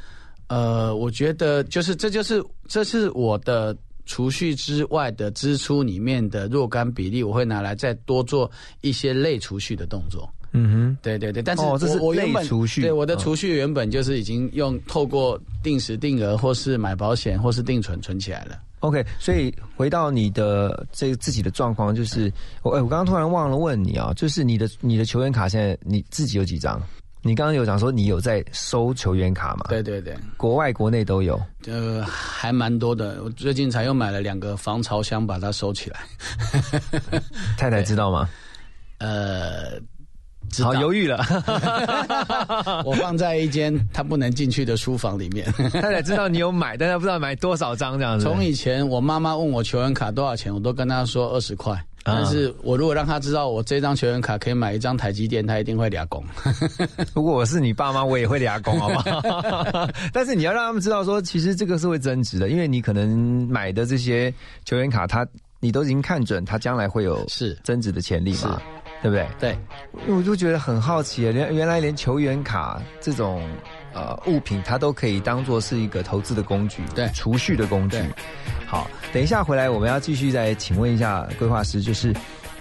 [0.47, 3.75] 呃，我觉得就是这就是这是我的
[4.05, 10.29] 储蓄之外的支出里面的若干比例，我会拿来再多做一些类储蓄的动作。
[10.53, 18.59] 嗯哼对对对，但是我、哦这是我原本储蓄对我的嗯储蓄原本就是已经用透过定时定额或是买保险或是定存存起来了。
[18.81, 22.31] ，OK，所以回到你的这个自己的状况，就是
[22.61, 26.81] 我哎，我刚刚突然忘了问你啊，就是你的你的球员卡现在你自己有几张？
[27.25, 29.67] 你刚刚有讲说你有在收球员卡嘛？
[29.69, 31.41] 对对对，国外国内都有。
[31.67, 33.23] 呃，还蛮多的。
[33.23, 36.01] 我最近才又买了两个防潮箱，把它收起来。
[37.57, 38.29] 太太 知道吗？
[38.99, 39.85] 呃，知
[40.61, 41.25] 好道犹豫了。
[42.85, 45.49] 我放在一间他不能进去的书房里面。
[45.71, 48.25] 太太知道你有买，但他不知道买多少张这样子。
[48.25, 51.73] 从以前我妈妈问我球员卡多少钱，我都跟她说二十块。
[51.73, 56.21] 啊但是我如果让她知道我这张球员卡可以买一张台积电，她一定会俩拱。
[57.15, 59.87] 如果我是你爸妈，我也会俩工，好不好？
[60.11, 64.33] 但是你要让他们知道说，其实这个是会增值的，因为你可能买的这些
[64.65, 65.25] 球员卡，他
[65.61, 68.61] 你都已经看准他将来会有是增值的潜力嘛，
[69.03, 69.27] 对不对？
[69.37, 69.57] 对，
[70.07, 73.45] 因为我就觉得很好奇，原原来连球员卡这种
[73.93, 78.01] 呃物品，它都可以当做是一个投资的工具，对储蓄的工具。
[78.65, 82.15] 好，等一下回来，我们要继续再请问一下规划师，就是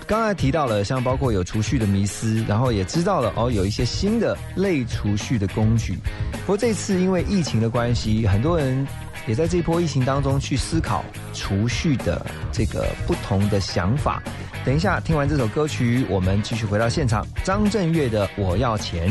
[0.05, 5.97] 刚才提到了，像包括有储蓄的迷思，然后也知道了哦，有一些新的类储蓄的工具。
[6.41, 8.85] 不过这次因为疫情的关系，很多人
[9.27, 14.23] 也在这一波疫情当中去思考储蓄的这个不同的想法。
[14.65, 19.09] 等一下听完这首歌曲，我们继续回到现场，张震岳的《我要钱》。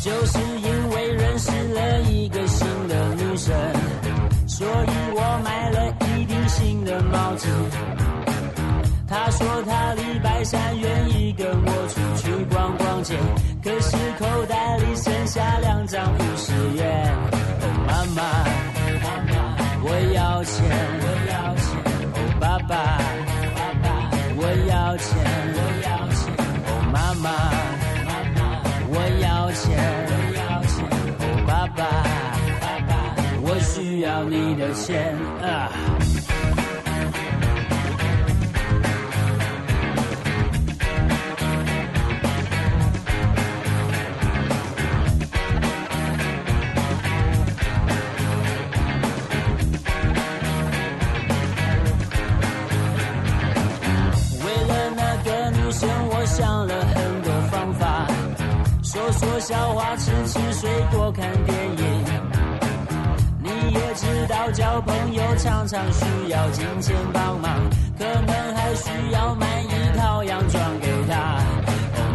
[0.00, 3.54] 就是因为认识了一个新的女生，
[4.46, 7.48] 所以我买了一顶新的帽子。
[9.08, 13.16] 他说他礼拜三愿意跟我出去逛逛街，
[13.64, 17.08] 可是口袋里剩下两张五十元。
[17.32, 18.22] 哦，妈妈，
[19.02, 19.32] 妈妈，
[19.82, 20.56] 我要钱，
[21.00, 21.66] 我要钱。
[22.12, 22.74] 哦，爸爸，
[23.56, 23.86] 爸爸，
[24.36, 25.08] 我要钱，
[25.56, 26.20] 我要钱。
[26.66, 27.26] 哦，妈妈，
[28.04, 28.38] 妈妈，
[28.88, 29.66] 我要钱，
[30.06, 30.76] 我要钱。
[31.18, 31.80] 哦，爸爸，
[32.60, 32.90] 爸爸，
[33.40, 35.72] 我需要你的钱啊。
[56.38, 58.06] 想了很多方法
[58.84, 62.04] 说说笑话吃吃水果看电影
[63.42, 67.68] 你也知道交朋友常常需要金钱帮忙
[67.98, 71.42] 可能还需要买一套洋装给他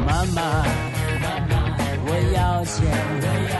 [0.08, 0.42] 妈妈
[1.22, 3.53] 妈妈我要钱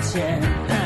[0.00, 0.79] 钱。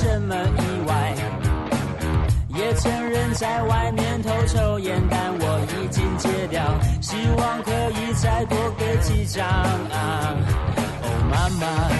[0.00, 1.14] 什么意外。
[2.56, 6.62] 也承认在外面偷抽烟，但我已经戒掉，
[7.00, 9.46] 希望可以再多给几张。
[9.92, 11.99] 哦，妈妈，妈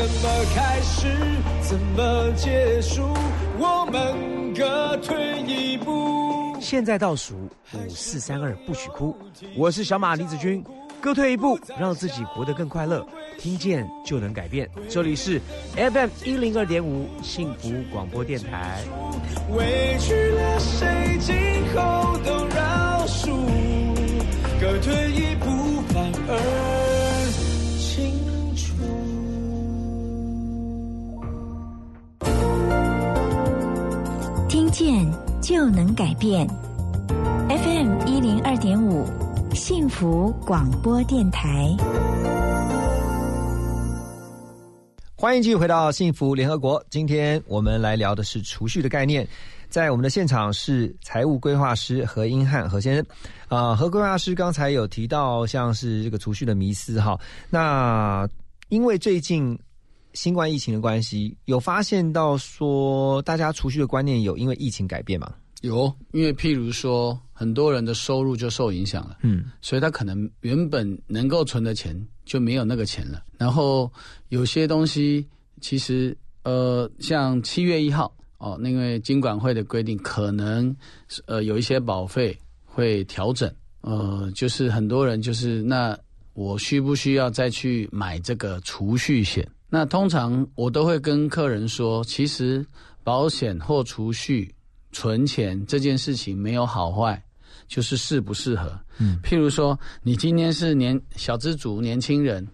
[0.00, 1.08] 怎么开始，
[1.60, 3.02] 怎么结束？
[3.58, 6.56] 我们各退一步。
[6.58, 7.34] 现在倒数
[7.74, 9.14] 五四三二，不许哭。
[9.54, 10.64] 我是小马李子君，
[11.02, 13.06] 各退一步，让自己活得更快乐。
[13.38, 14.66] 听见就能改变。
[14.88, 15.38] 这里是
[15.76, 18.82] FM 一零二点五幸福广播电台。
[19.50, 21.36] 委屈了谁，今
[21.74, 23.36] 后都饶恕。
[24.58, 26.69] 各退一步，反而
[34.70, 35.04] 见
[35.42, 36.46] 就能改变。
[37.48, 39.04] FM 一零二点五，
[39.52, 41.76] 幸福广播电台。
[45.16, 46.82] 欢迎继续回到幸福联合国。
[46.88, 49.26] 今天我们来聊的是储蓄的概念。
[49.68, 53.04] 在我们的现场是财务规划师何英汉何先生。
[53.48, 57.18] 啊、何规划师刚才有提到像是这个储蓄的迷思哈。
[57.50, 58.26] 那
[58.68, 59.58] 因为最近
[60.12, 65.32] 新冠疫情的关系，有发现到说大家储蓄的观念有因为疫情改变吗？
[65.62, 71.94] 有，因为譬如说，很多人的收入就受影响了，嗯，所以他可能原本能够存的钱
[72.24, 73.22] 就没有那个钱了。
[73.36, 73.92] 然后
[74.30, 75.26] 有些东西
[75.60, 80.74] 其实，呃，像七月一号哦，因为金管会的规定，可能
[81.26, 82.34] 呃有一些保费
[82.64, 85.94] 会调整，呃，就是很多人就是那
[86.32, 89.46] 我需不需要再去买这个储蓄险？
[89.70, 92.66] 那通常我都会跟客人说，其实
[93.02, 94.54] 保险或储蓄。
[94.92, 97.22] 存钱这件事情没有好坏，
[97.68, 98.76] 就是适不适合。
[98.98, 102.44] 嗯，譬如说，你今天是年小资族、年轻人，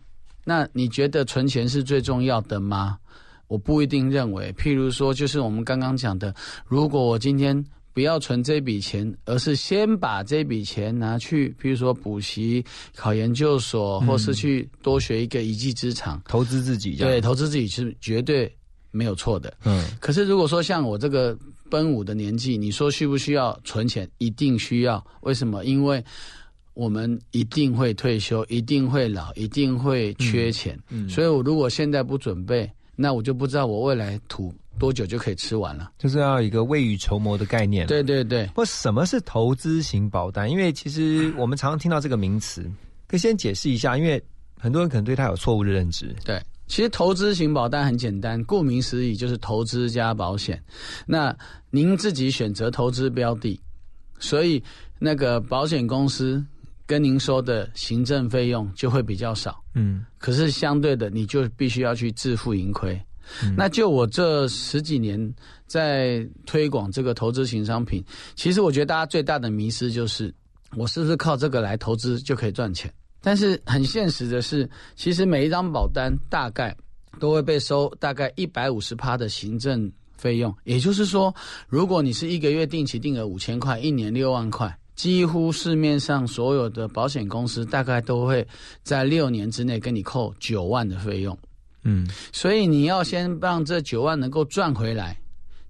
[0.44, 2.98] 那你觉得存钱是最重要的吗？
[3.48, 4.52] 我不一定认为。
[4.52, 6.34] 譬如说，就是我们刚刚讲的，
[6.66, 7.64] 如果我今天
[7.96, 12.62] 不要存这笔钱，而是先把这笔钱拿去，比如说补习、
[12.94, 16.94] 考研究所，或是去多学一个一技之长，投资自己。
[16.96, 18.54] 对，投资自己是绝对
[18.90, 19.56] 没有错的。
[19.64, 21.34] 嗯，可是如果说像我这个
[21.70, 24.06] 奔五的年纪，你说需不需要存钱？
[24.18, 25.02] 一定需要。
[25.22, 25.64] 为什么？
[25.64, 26.04] 因为
[26.74, 30.78] 我们一定会退休，一定会老，一定会缺钱。
[30.90, 35.92] 嗯，所以我如果现在不准备，那我就不知道我未来土多久就可以吃完了。
[35.98, 37.86] 就是要一个未雨绸缪的概念。
[37.86, 38.46] 对对对。
[38.54, 40.50] 不什么是投资型保单？
[40.50, 42.62] 因为其实我们常常听到这个名词，
[43.06, 44.22] 可以先解释一下，因为
[44.58, 46.14] 很多人可能对它有错误的认知。
[46.24, 50.62] 对，其实投资型保单很简单，顾名思义就是投资加保险。
[51.06, 51.36] 那
[51.70, 53.60] 您自己选择投资标的，
[54.18, 54.62] 所以
[54.98, 56.44] 那个保险公司。
[56.88, 62.96] 跟您说的行政费用就会比较少，嗯，可是相对的，你就必须要去自负盈亏。
[63.56, 65.34] 那就我这十几年
[65.66, 68.04] 在推广这个投资型商品，
[68.34, 70.34] 其实我觉得大家最大的迷失就是，
[70.76, 72.92] 我是不是靠这个来投资就可以赚钱？
[73.20, 76.76] 但是很现实的是，其实每一张保单大概
[77.18, 81.34] 都会被收大概一百五十趴的行政费用，也就是说，
[81.68, 84.76] 如果你是一个月定期定额五千块，一年六万块。
[84.94, 88.46] 几乎市面上所有的保险公司大概都会
[88.82, 91.38] 在六年之内跟你扣九万的费用，
[91.86, 95.16] 嗯，所以你要先让这九万能够赚回来，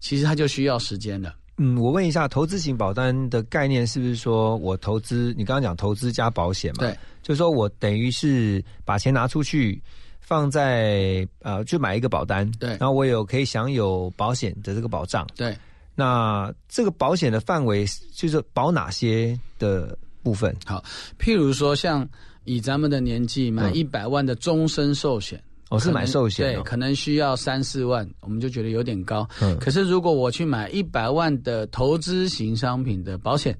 [0.00, 1.34] 其实它就需要时间了。
[1.58, 5.34] 嗯，我问一下，投资型保单的概念是不是说我投资？
[5.36, 6.80] 你刚刚讲投资加保险嘛？
[6.80, 9.80] 对，就是说我等于是把钱拿出去
[10.20, 15.56] 放在呃，就买一个保单，对，然后我有可以享有保险的这个保障，对。
[15.98, 20.54] 那这个保险的范围就是保哪些的部分？
[20.66, 20.84] 好，
[21.18, 22.06] 譬如说像
[22.44, 29.28] 以咱们的年纪买一百万的终身寿险，我是买寿险，对，可能需要三四万，我们就觉得有点高。
[29.40, 33.56] 嗯，可是如果我去买一百万的投资型商品的保险，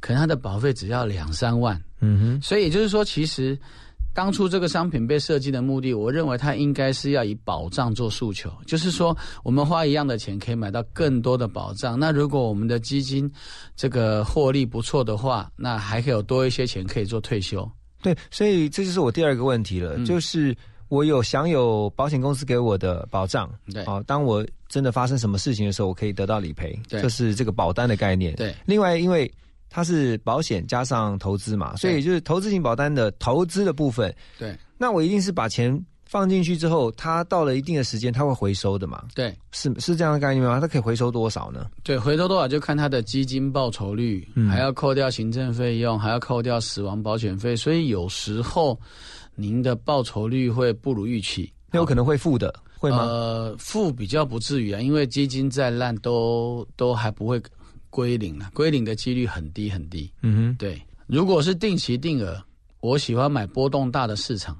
[0.00, 1.80] 可能它的保费只要两三万。
[2.00, 3.58] 嗯哼，所以也就是说，其实。
[4.12, 11.96] 当初这个商品被设计的目的，我认为它应该是要以保障做诉求，就是说我们花一样的钱可以买到更多的保障。
[11.96, 13.30] 那如果我们的基金
[13.76, 17.70] 这个获利不错的话，那还可以有多一些钱可以做退休。
[18.02, 20.54] 对，所以这就是我第二个问题了，就是
[20.90, 28.34] 我有享有保险公司给我的保障，对，啊，当我真的发生什么事情的时候，我可以得到理赔，对，这是这个保单的概念。
[28.34, 29.32] 对，另外因为。
[29.72, 34.12] 它是保险加上投资嘛，所以就是投资型保单的投资的部分。
[34.36, 39.04] 对，那我一定是把钱放进去之后，它到了一定的时间，它会回收的嘛？
[39.14, 40.58] 对，是是这样的概念吗？
[40.60, 41.70] 它可以回收多少呢？
[41.84, 48.76] 对，回收多少就看它的基金报酬率，还要扣掉行政费用，还要扣掉死亡保险费，所以有时候
[49.40, 52.98] 您的报酬率会不如预期，有可能会负的，会吗？
[52.98, 57.40] 呃，负比较不至于啊，因为基金再烂都都还不会。
[57.92, 60.08] 归零了，归零的几率很低很低。
[60.22, 60.80] 嗯哼，对。
[61.08, 62.40] 如果是定期定额，
[62.78, 64.56] 我喜欢买波动大的市场，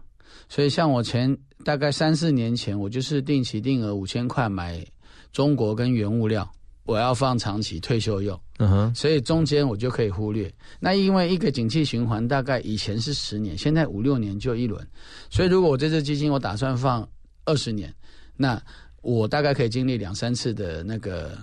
[0.49, 4.85] 所以像我前大概三四年前，我就是定期定额五千块买
[5.31, 6.51] 中国跟原物料，
[6.91, 8.39] 我要放长期退休用。
[8.59, 10.53] 嗯哼，所以中间我就可以忽略。
[10.79, 14.87] 那因为一个景气循环大概以前是十年，现在五六年就一轮，
[15.31, 17.09] 所以如果我这支基金我打算放
[17.45, 17.95] 二十年，
[18.37, 18.61] 那
[19.03, 21.39] 我大概可以经历两三次的那个。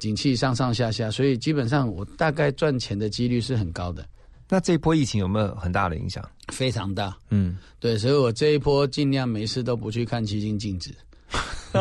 [0.00, 4.02] 景气上上下下，所以基本上我大概赚钱的几率是很高的。
[4.48, 6.26] 那这一波疫情有没有很大的影响？
[6.48, 7.14] 非常大。
[7.28, 10.90] 嗯，对，所以我这一波尽量没事都不去看基金净值。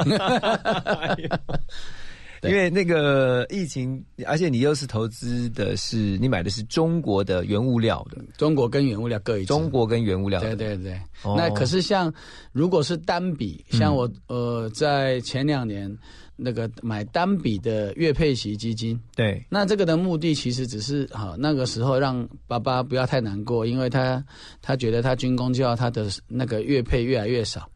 [2.44, 11.00] 因为那个疫情，而且你又是投资的是你买的是中国的原物料的，中国跟原物料各一中国跟原物料，对对对。
[11.24, 12.14] 那可是像
[12.52, 15.98] 如果是单笔，像我呃在前两年。
[16.42, 24.24] 那个买单笔的月配息基金，对，那这个的目的其实只是好那个时候让爸爸不要太难过，因为他
[24.62, 27.70] 他觉得他军工就要他的那个月配越来越少，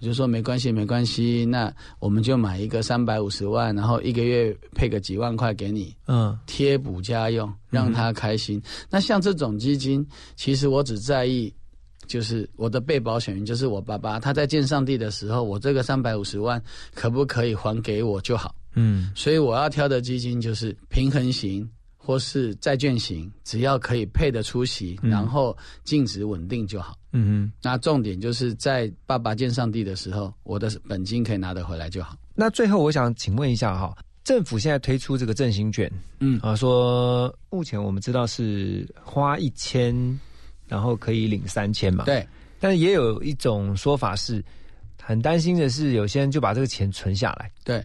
[0.00, 8.62] 我就说没关系没关系，那我们就买一个三百五十万，然后一个月配个几万块给你，嗯，贴补家用，让他开心。
[8.88, 11.52] 那像这种基金，其实我只在意。
[12.06, 14.18] 就是我的被保险人，就是我爸爸。
[14.18, 16.62] 他在见上帝的时候，我这个三百五十万
[16.94, 18.54] 可不可以还给我就好？
[18.76, 21.68] 嗯，所以我要挑的基金就是平衡型
[22.08, 25.54] 或是债券型，只要可以配得出息，然后
[25.84, 26.96] 净值稳定就好。
[27.12, 32.16] 嗯哼，那重点就是在爸爸见上帝的时候，我的本金可以拿得回来就好。
[32.34, 33.94] 那最后我想请问一下哈，
[34.24, 40.18] 政府现在推出这个振兴券，嗯啊，说目前我们知道是花一千。
[40.66, 42.04] 然后可以领三千嘛？
[42.04, 42.26] 对，
[42.60, 44.44] 但是也有一种说法是，
[45.02, 47.50] 很担心的是，有些人就把这个钱存下来。
[47.64, 47.82] 对，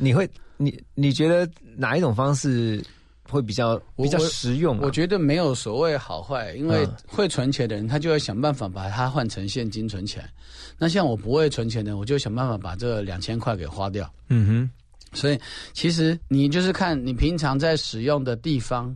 [0.00, 2.84] 你会，你你觉得哪一种方式
[3.28, 4.80] 会比较比较实用、啊。
[4.82, 10.30] 我觉得没有所谓好坏，因为嗯会存钱的人，他就会想办法把它换成现金存起来。
[10.78, 14.10] 那像我不会存钱的，我就想办法把这两千块给花掉。
[14.28, 15.38] 嗯哼，所以
[15.72, 18.94] 其实你就是看你平常在使用的地方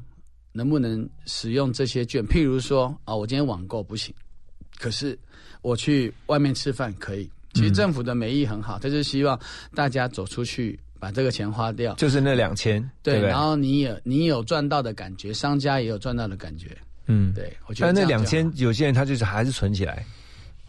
[0.52, 2.24] 能不能使用这些券。
[2.26, 4.14] 譬如说啊，我今天网购不行，
[4.78, 5.18] 可是
[5.60, 7.30] 我去外面吃饭可以。
[7.54, 9.38] 其实政府的美意很好，他就是希望
[9.74, 11.92] 大家走出去把这个钱花掉。
[11.94, 16.78] 就是那两千，对，然后你有你有赚到的感觉，商家也有赚到的感觉。
[17.08, 20.06] 嗯，对，我觉得但那两千，有些人他就是还是存起来。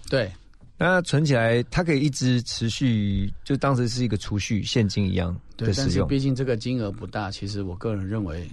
[0.09, 0.31] 对，
[0.75, 5.71] 那存起来，他可以一直持续，就当时是一个储蓄现金一样对。
[5.77, 8.49] 但是毕竟这个金额不大，其实我个人认为，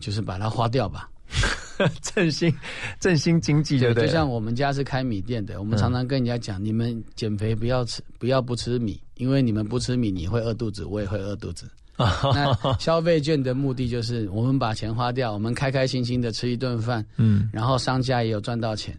[0.00, 1.08] 就是把它花掉吧。
[2.02, 2.54] 振兴
[3.00, 3.94] 振兴经济，对？
[3.94, 11.70] 就像我们家是开米店的，我们嗯常常跟人家讲，你们减肥不要吃，不要不吃米，因为你们不吃米，你会饿肚子，我也会饿肚子。
[11.98, 18.94] 那消费券的目的就是，我们把钱花掉，我们开开心心的吃一顿饭，嗯，然后商家也有赚到钱。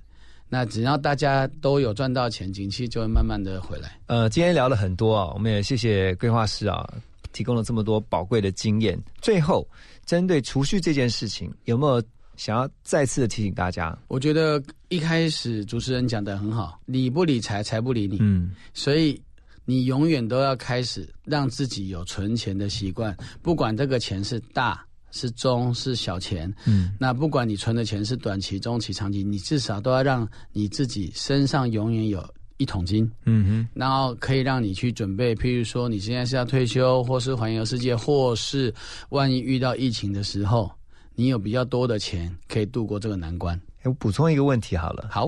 [0.50, 4.00] 那只要大家都有赚到钱，景气就会慢慢的回来。
[4.08, 6.90] 呃，今天聊了很多啊，我们也谢谢规划师啊，
[7.34, 8.98] 提供了这么多宝贵的经验。
[9.22, 9.68] 最后，
[10.06, 12.02] 针对储蓄这件事情，有没有
[12.38, 13.98] 想要再次的提醒大家？
[14.08, 18.18] 我觉得一开始主持人讲的很好，理不理财，财不理你。
[18.22, 19.22] 嗯，所以
[19.66, 32.24] 你永远都要开始让自己有存钱的习惯，不管这个钱是大是中是小钱，嗯，那不管你存的钱是短期、中期、长期，你至少都要让你自己身上永远有
[32.58, 33.10] 一桶金。
[33.26, 38.72] 嗯哼，然后可以让你去准备，譬如说你现在是要退休，或是环游世界，或是
[39.10, 40.72] 万一遇到疫情的时候，
[41.18, 43.60] 你有比较多的钱可以度过这个难关。
[43.84, 45.28] 我补充一个问题好了，好，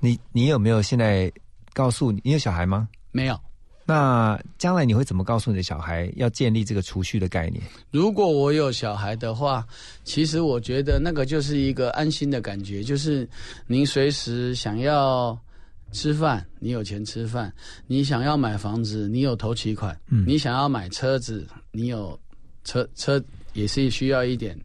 [0.00, 1.30] 你你有没有现在
[1.72, 2.88] 告诉你，你有小孩吗？
[3.12, 3.38] 没有。
[3.86, 7.62] 那将来你会怎么告诉你的小孩要建立这个储蓄的概念？
[7.92, 9.64] 如果我有小孩的话，
[10.02, 13.28] 其实我觉得那个就是一个安心的感觉，就是
[13.68, 15.38] 您随时想要
[15.92, 17.48] 吃饭，你有钱吃饭；
[17.86, 22.18] 你想要买房子，你有头期款；嗯你想要买车子，你有
[22.64, 24.58] 车车也是需要一点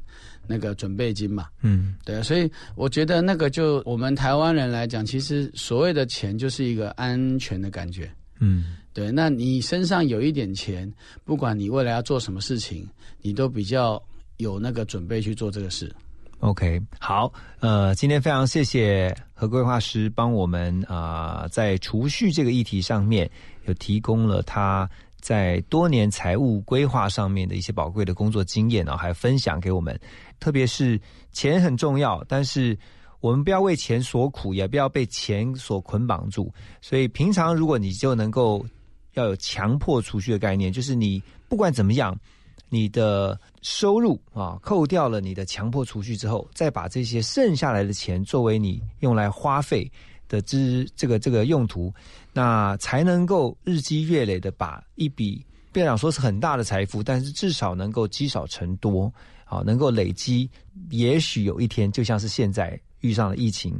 [0.50, 1.48] 那个准备金嘛。
[1.62, 8.12] 嗯，对啊，所以我觉得那个就我们台湾人来讲，其实所谓的钱就是一个安全的感觉。
[8.40, 10.92] 嗯，对，那你身上有一点钱，
[11.24, 12.90] 不管你未来要做什么事情，
[13.22, 14.02] 你都比较
[14.38, 15.94] 有那个准备去做这个事。
[16.40, 23.30] OK，好，呃，今天非常谢谢何规划师帮我们啊、在储蓄这个议题上面
[23.66, 24.90] 有提供了他
[25.20, 30.00] 在多年财务规划上面的一些宝贵的工作经验啊，还分享给我们。
[30.40, 31.00] 特别是
[31.32, 32.78] 钱很重要，但是
[33.20, 36.52] 我们不要为钱所苦，也不要被钱所捆绑住。
[36.82, 38.66] 所以平常如果你就能够
[39.14, 42.18] 要有强迫储蓄的概念，就是你不管怎么样。
[42.72, 49.92] 你的收入啊，扣掉了你的强迫储蓄之后，再把这些剩下来的钱作为你用来花费
[50.30, 51.94] 的之这个这个用途，
[52.32, 59.12] 那才能够日积月累的把一笔不要讲说是很大的财富，但是至少能够积少成多，
[59.44, 60.50] 好，能够累积。
[60.92, 63.78] 也许有一天，就像是现在遇上了疫情，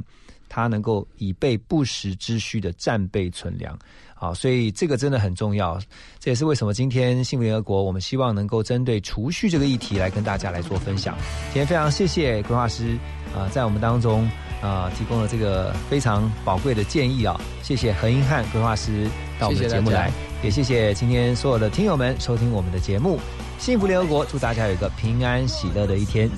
[0.48, 3.78] 它能够以备不时之需的战备存粮。
[4.14, 5.80] 好，所以这个真的很重要，
[6.18, 11.16] 这也是为什么今天幸福联合国我们希望能够针对储蓄这个议题来跟大家来做分享。
[11.46, 12.98] 今天非常谢谢规划师
[13.34, 14.28] 啊、在我们当中
[14.60, 19.08] 啊、呃提供了这个非常宝贵的建议啊，谢谢何英汉规划师
[19.38, 20.10] 到我们的节目来，
[20.42, 23.18] 也谢谢今天所有的听友们收听我们的节目。
[23.58, 26.30] 幸福联合国，祝大家有一个平安喜乐的一天。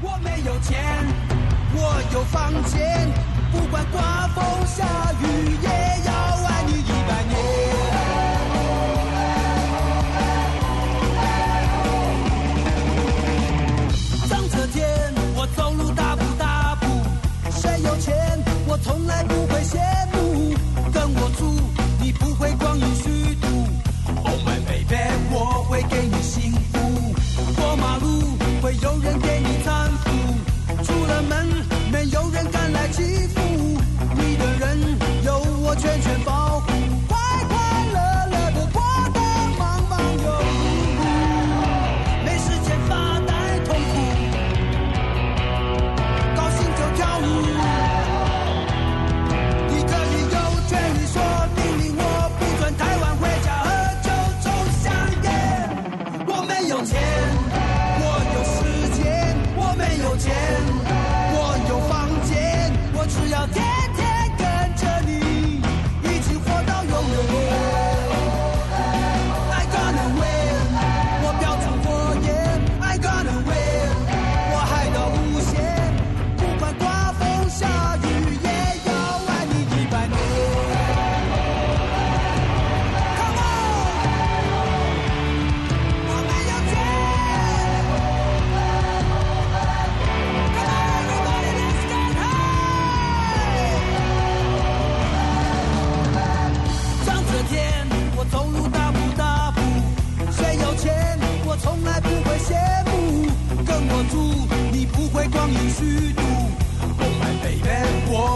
[0.00, 1.04] 我没有钱，
[1.74, 3.08] 我有房间，
[3.50, 4.84] 不管刮风下
[5.20, 5.68] 雨，也
[6.06, 6.12] 要
[6.46, 7.53] 爱你一百年。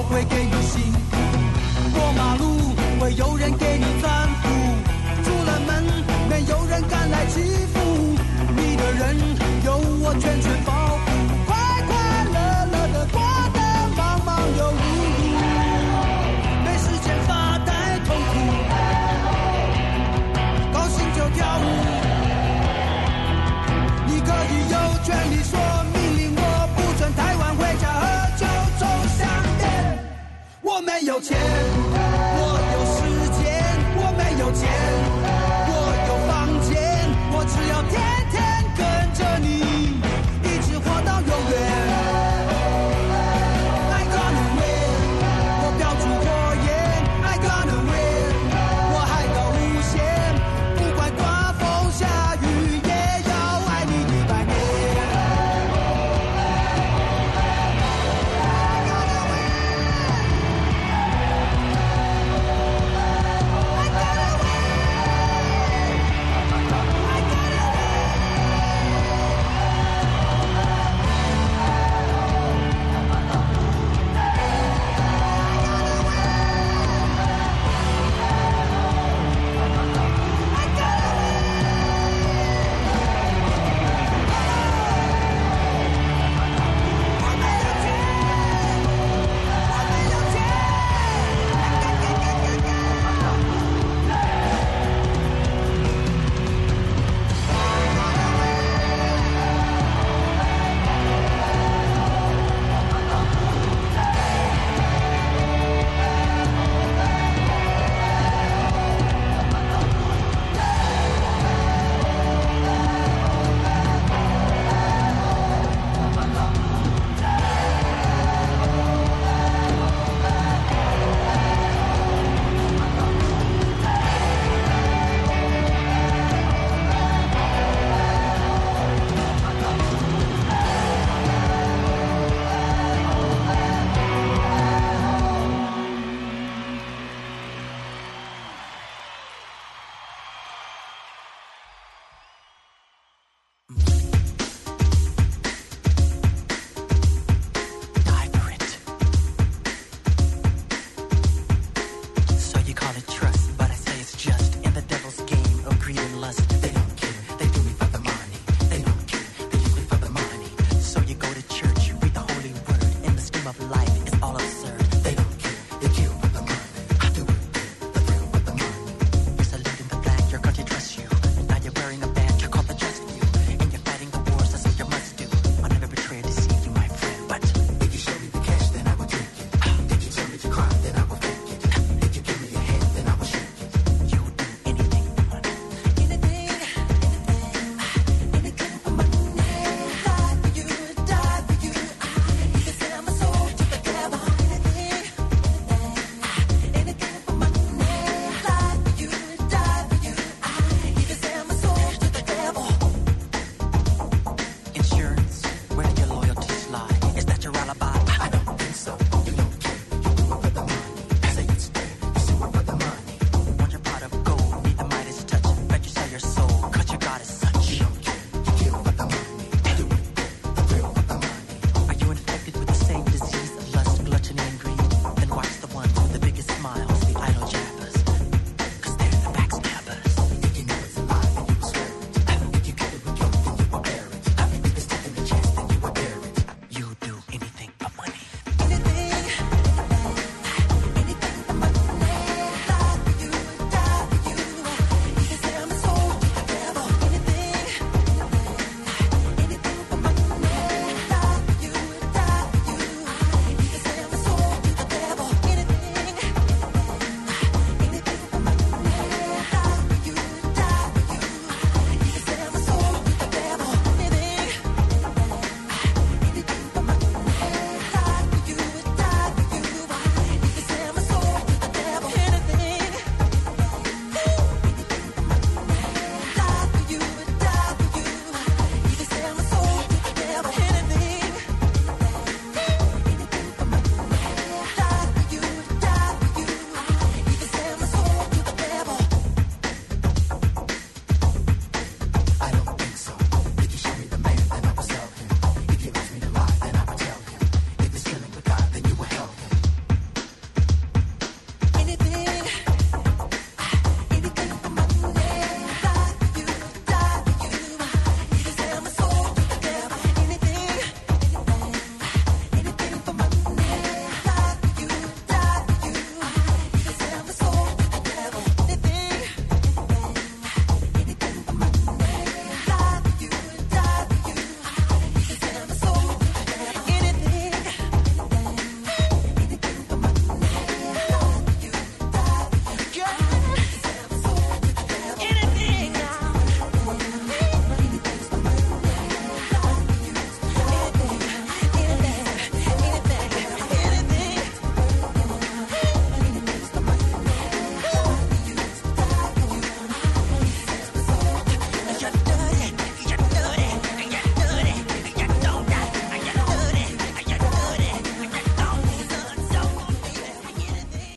[0.09, 0.48] 会给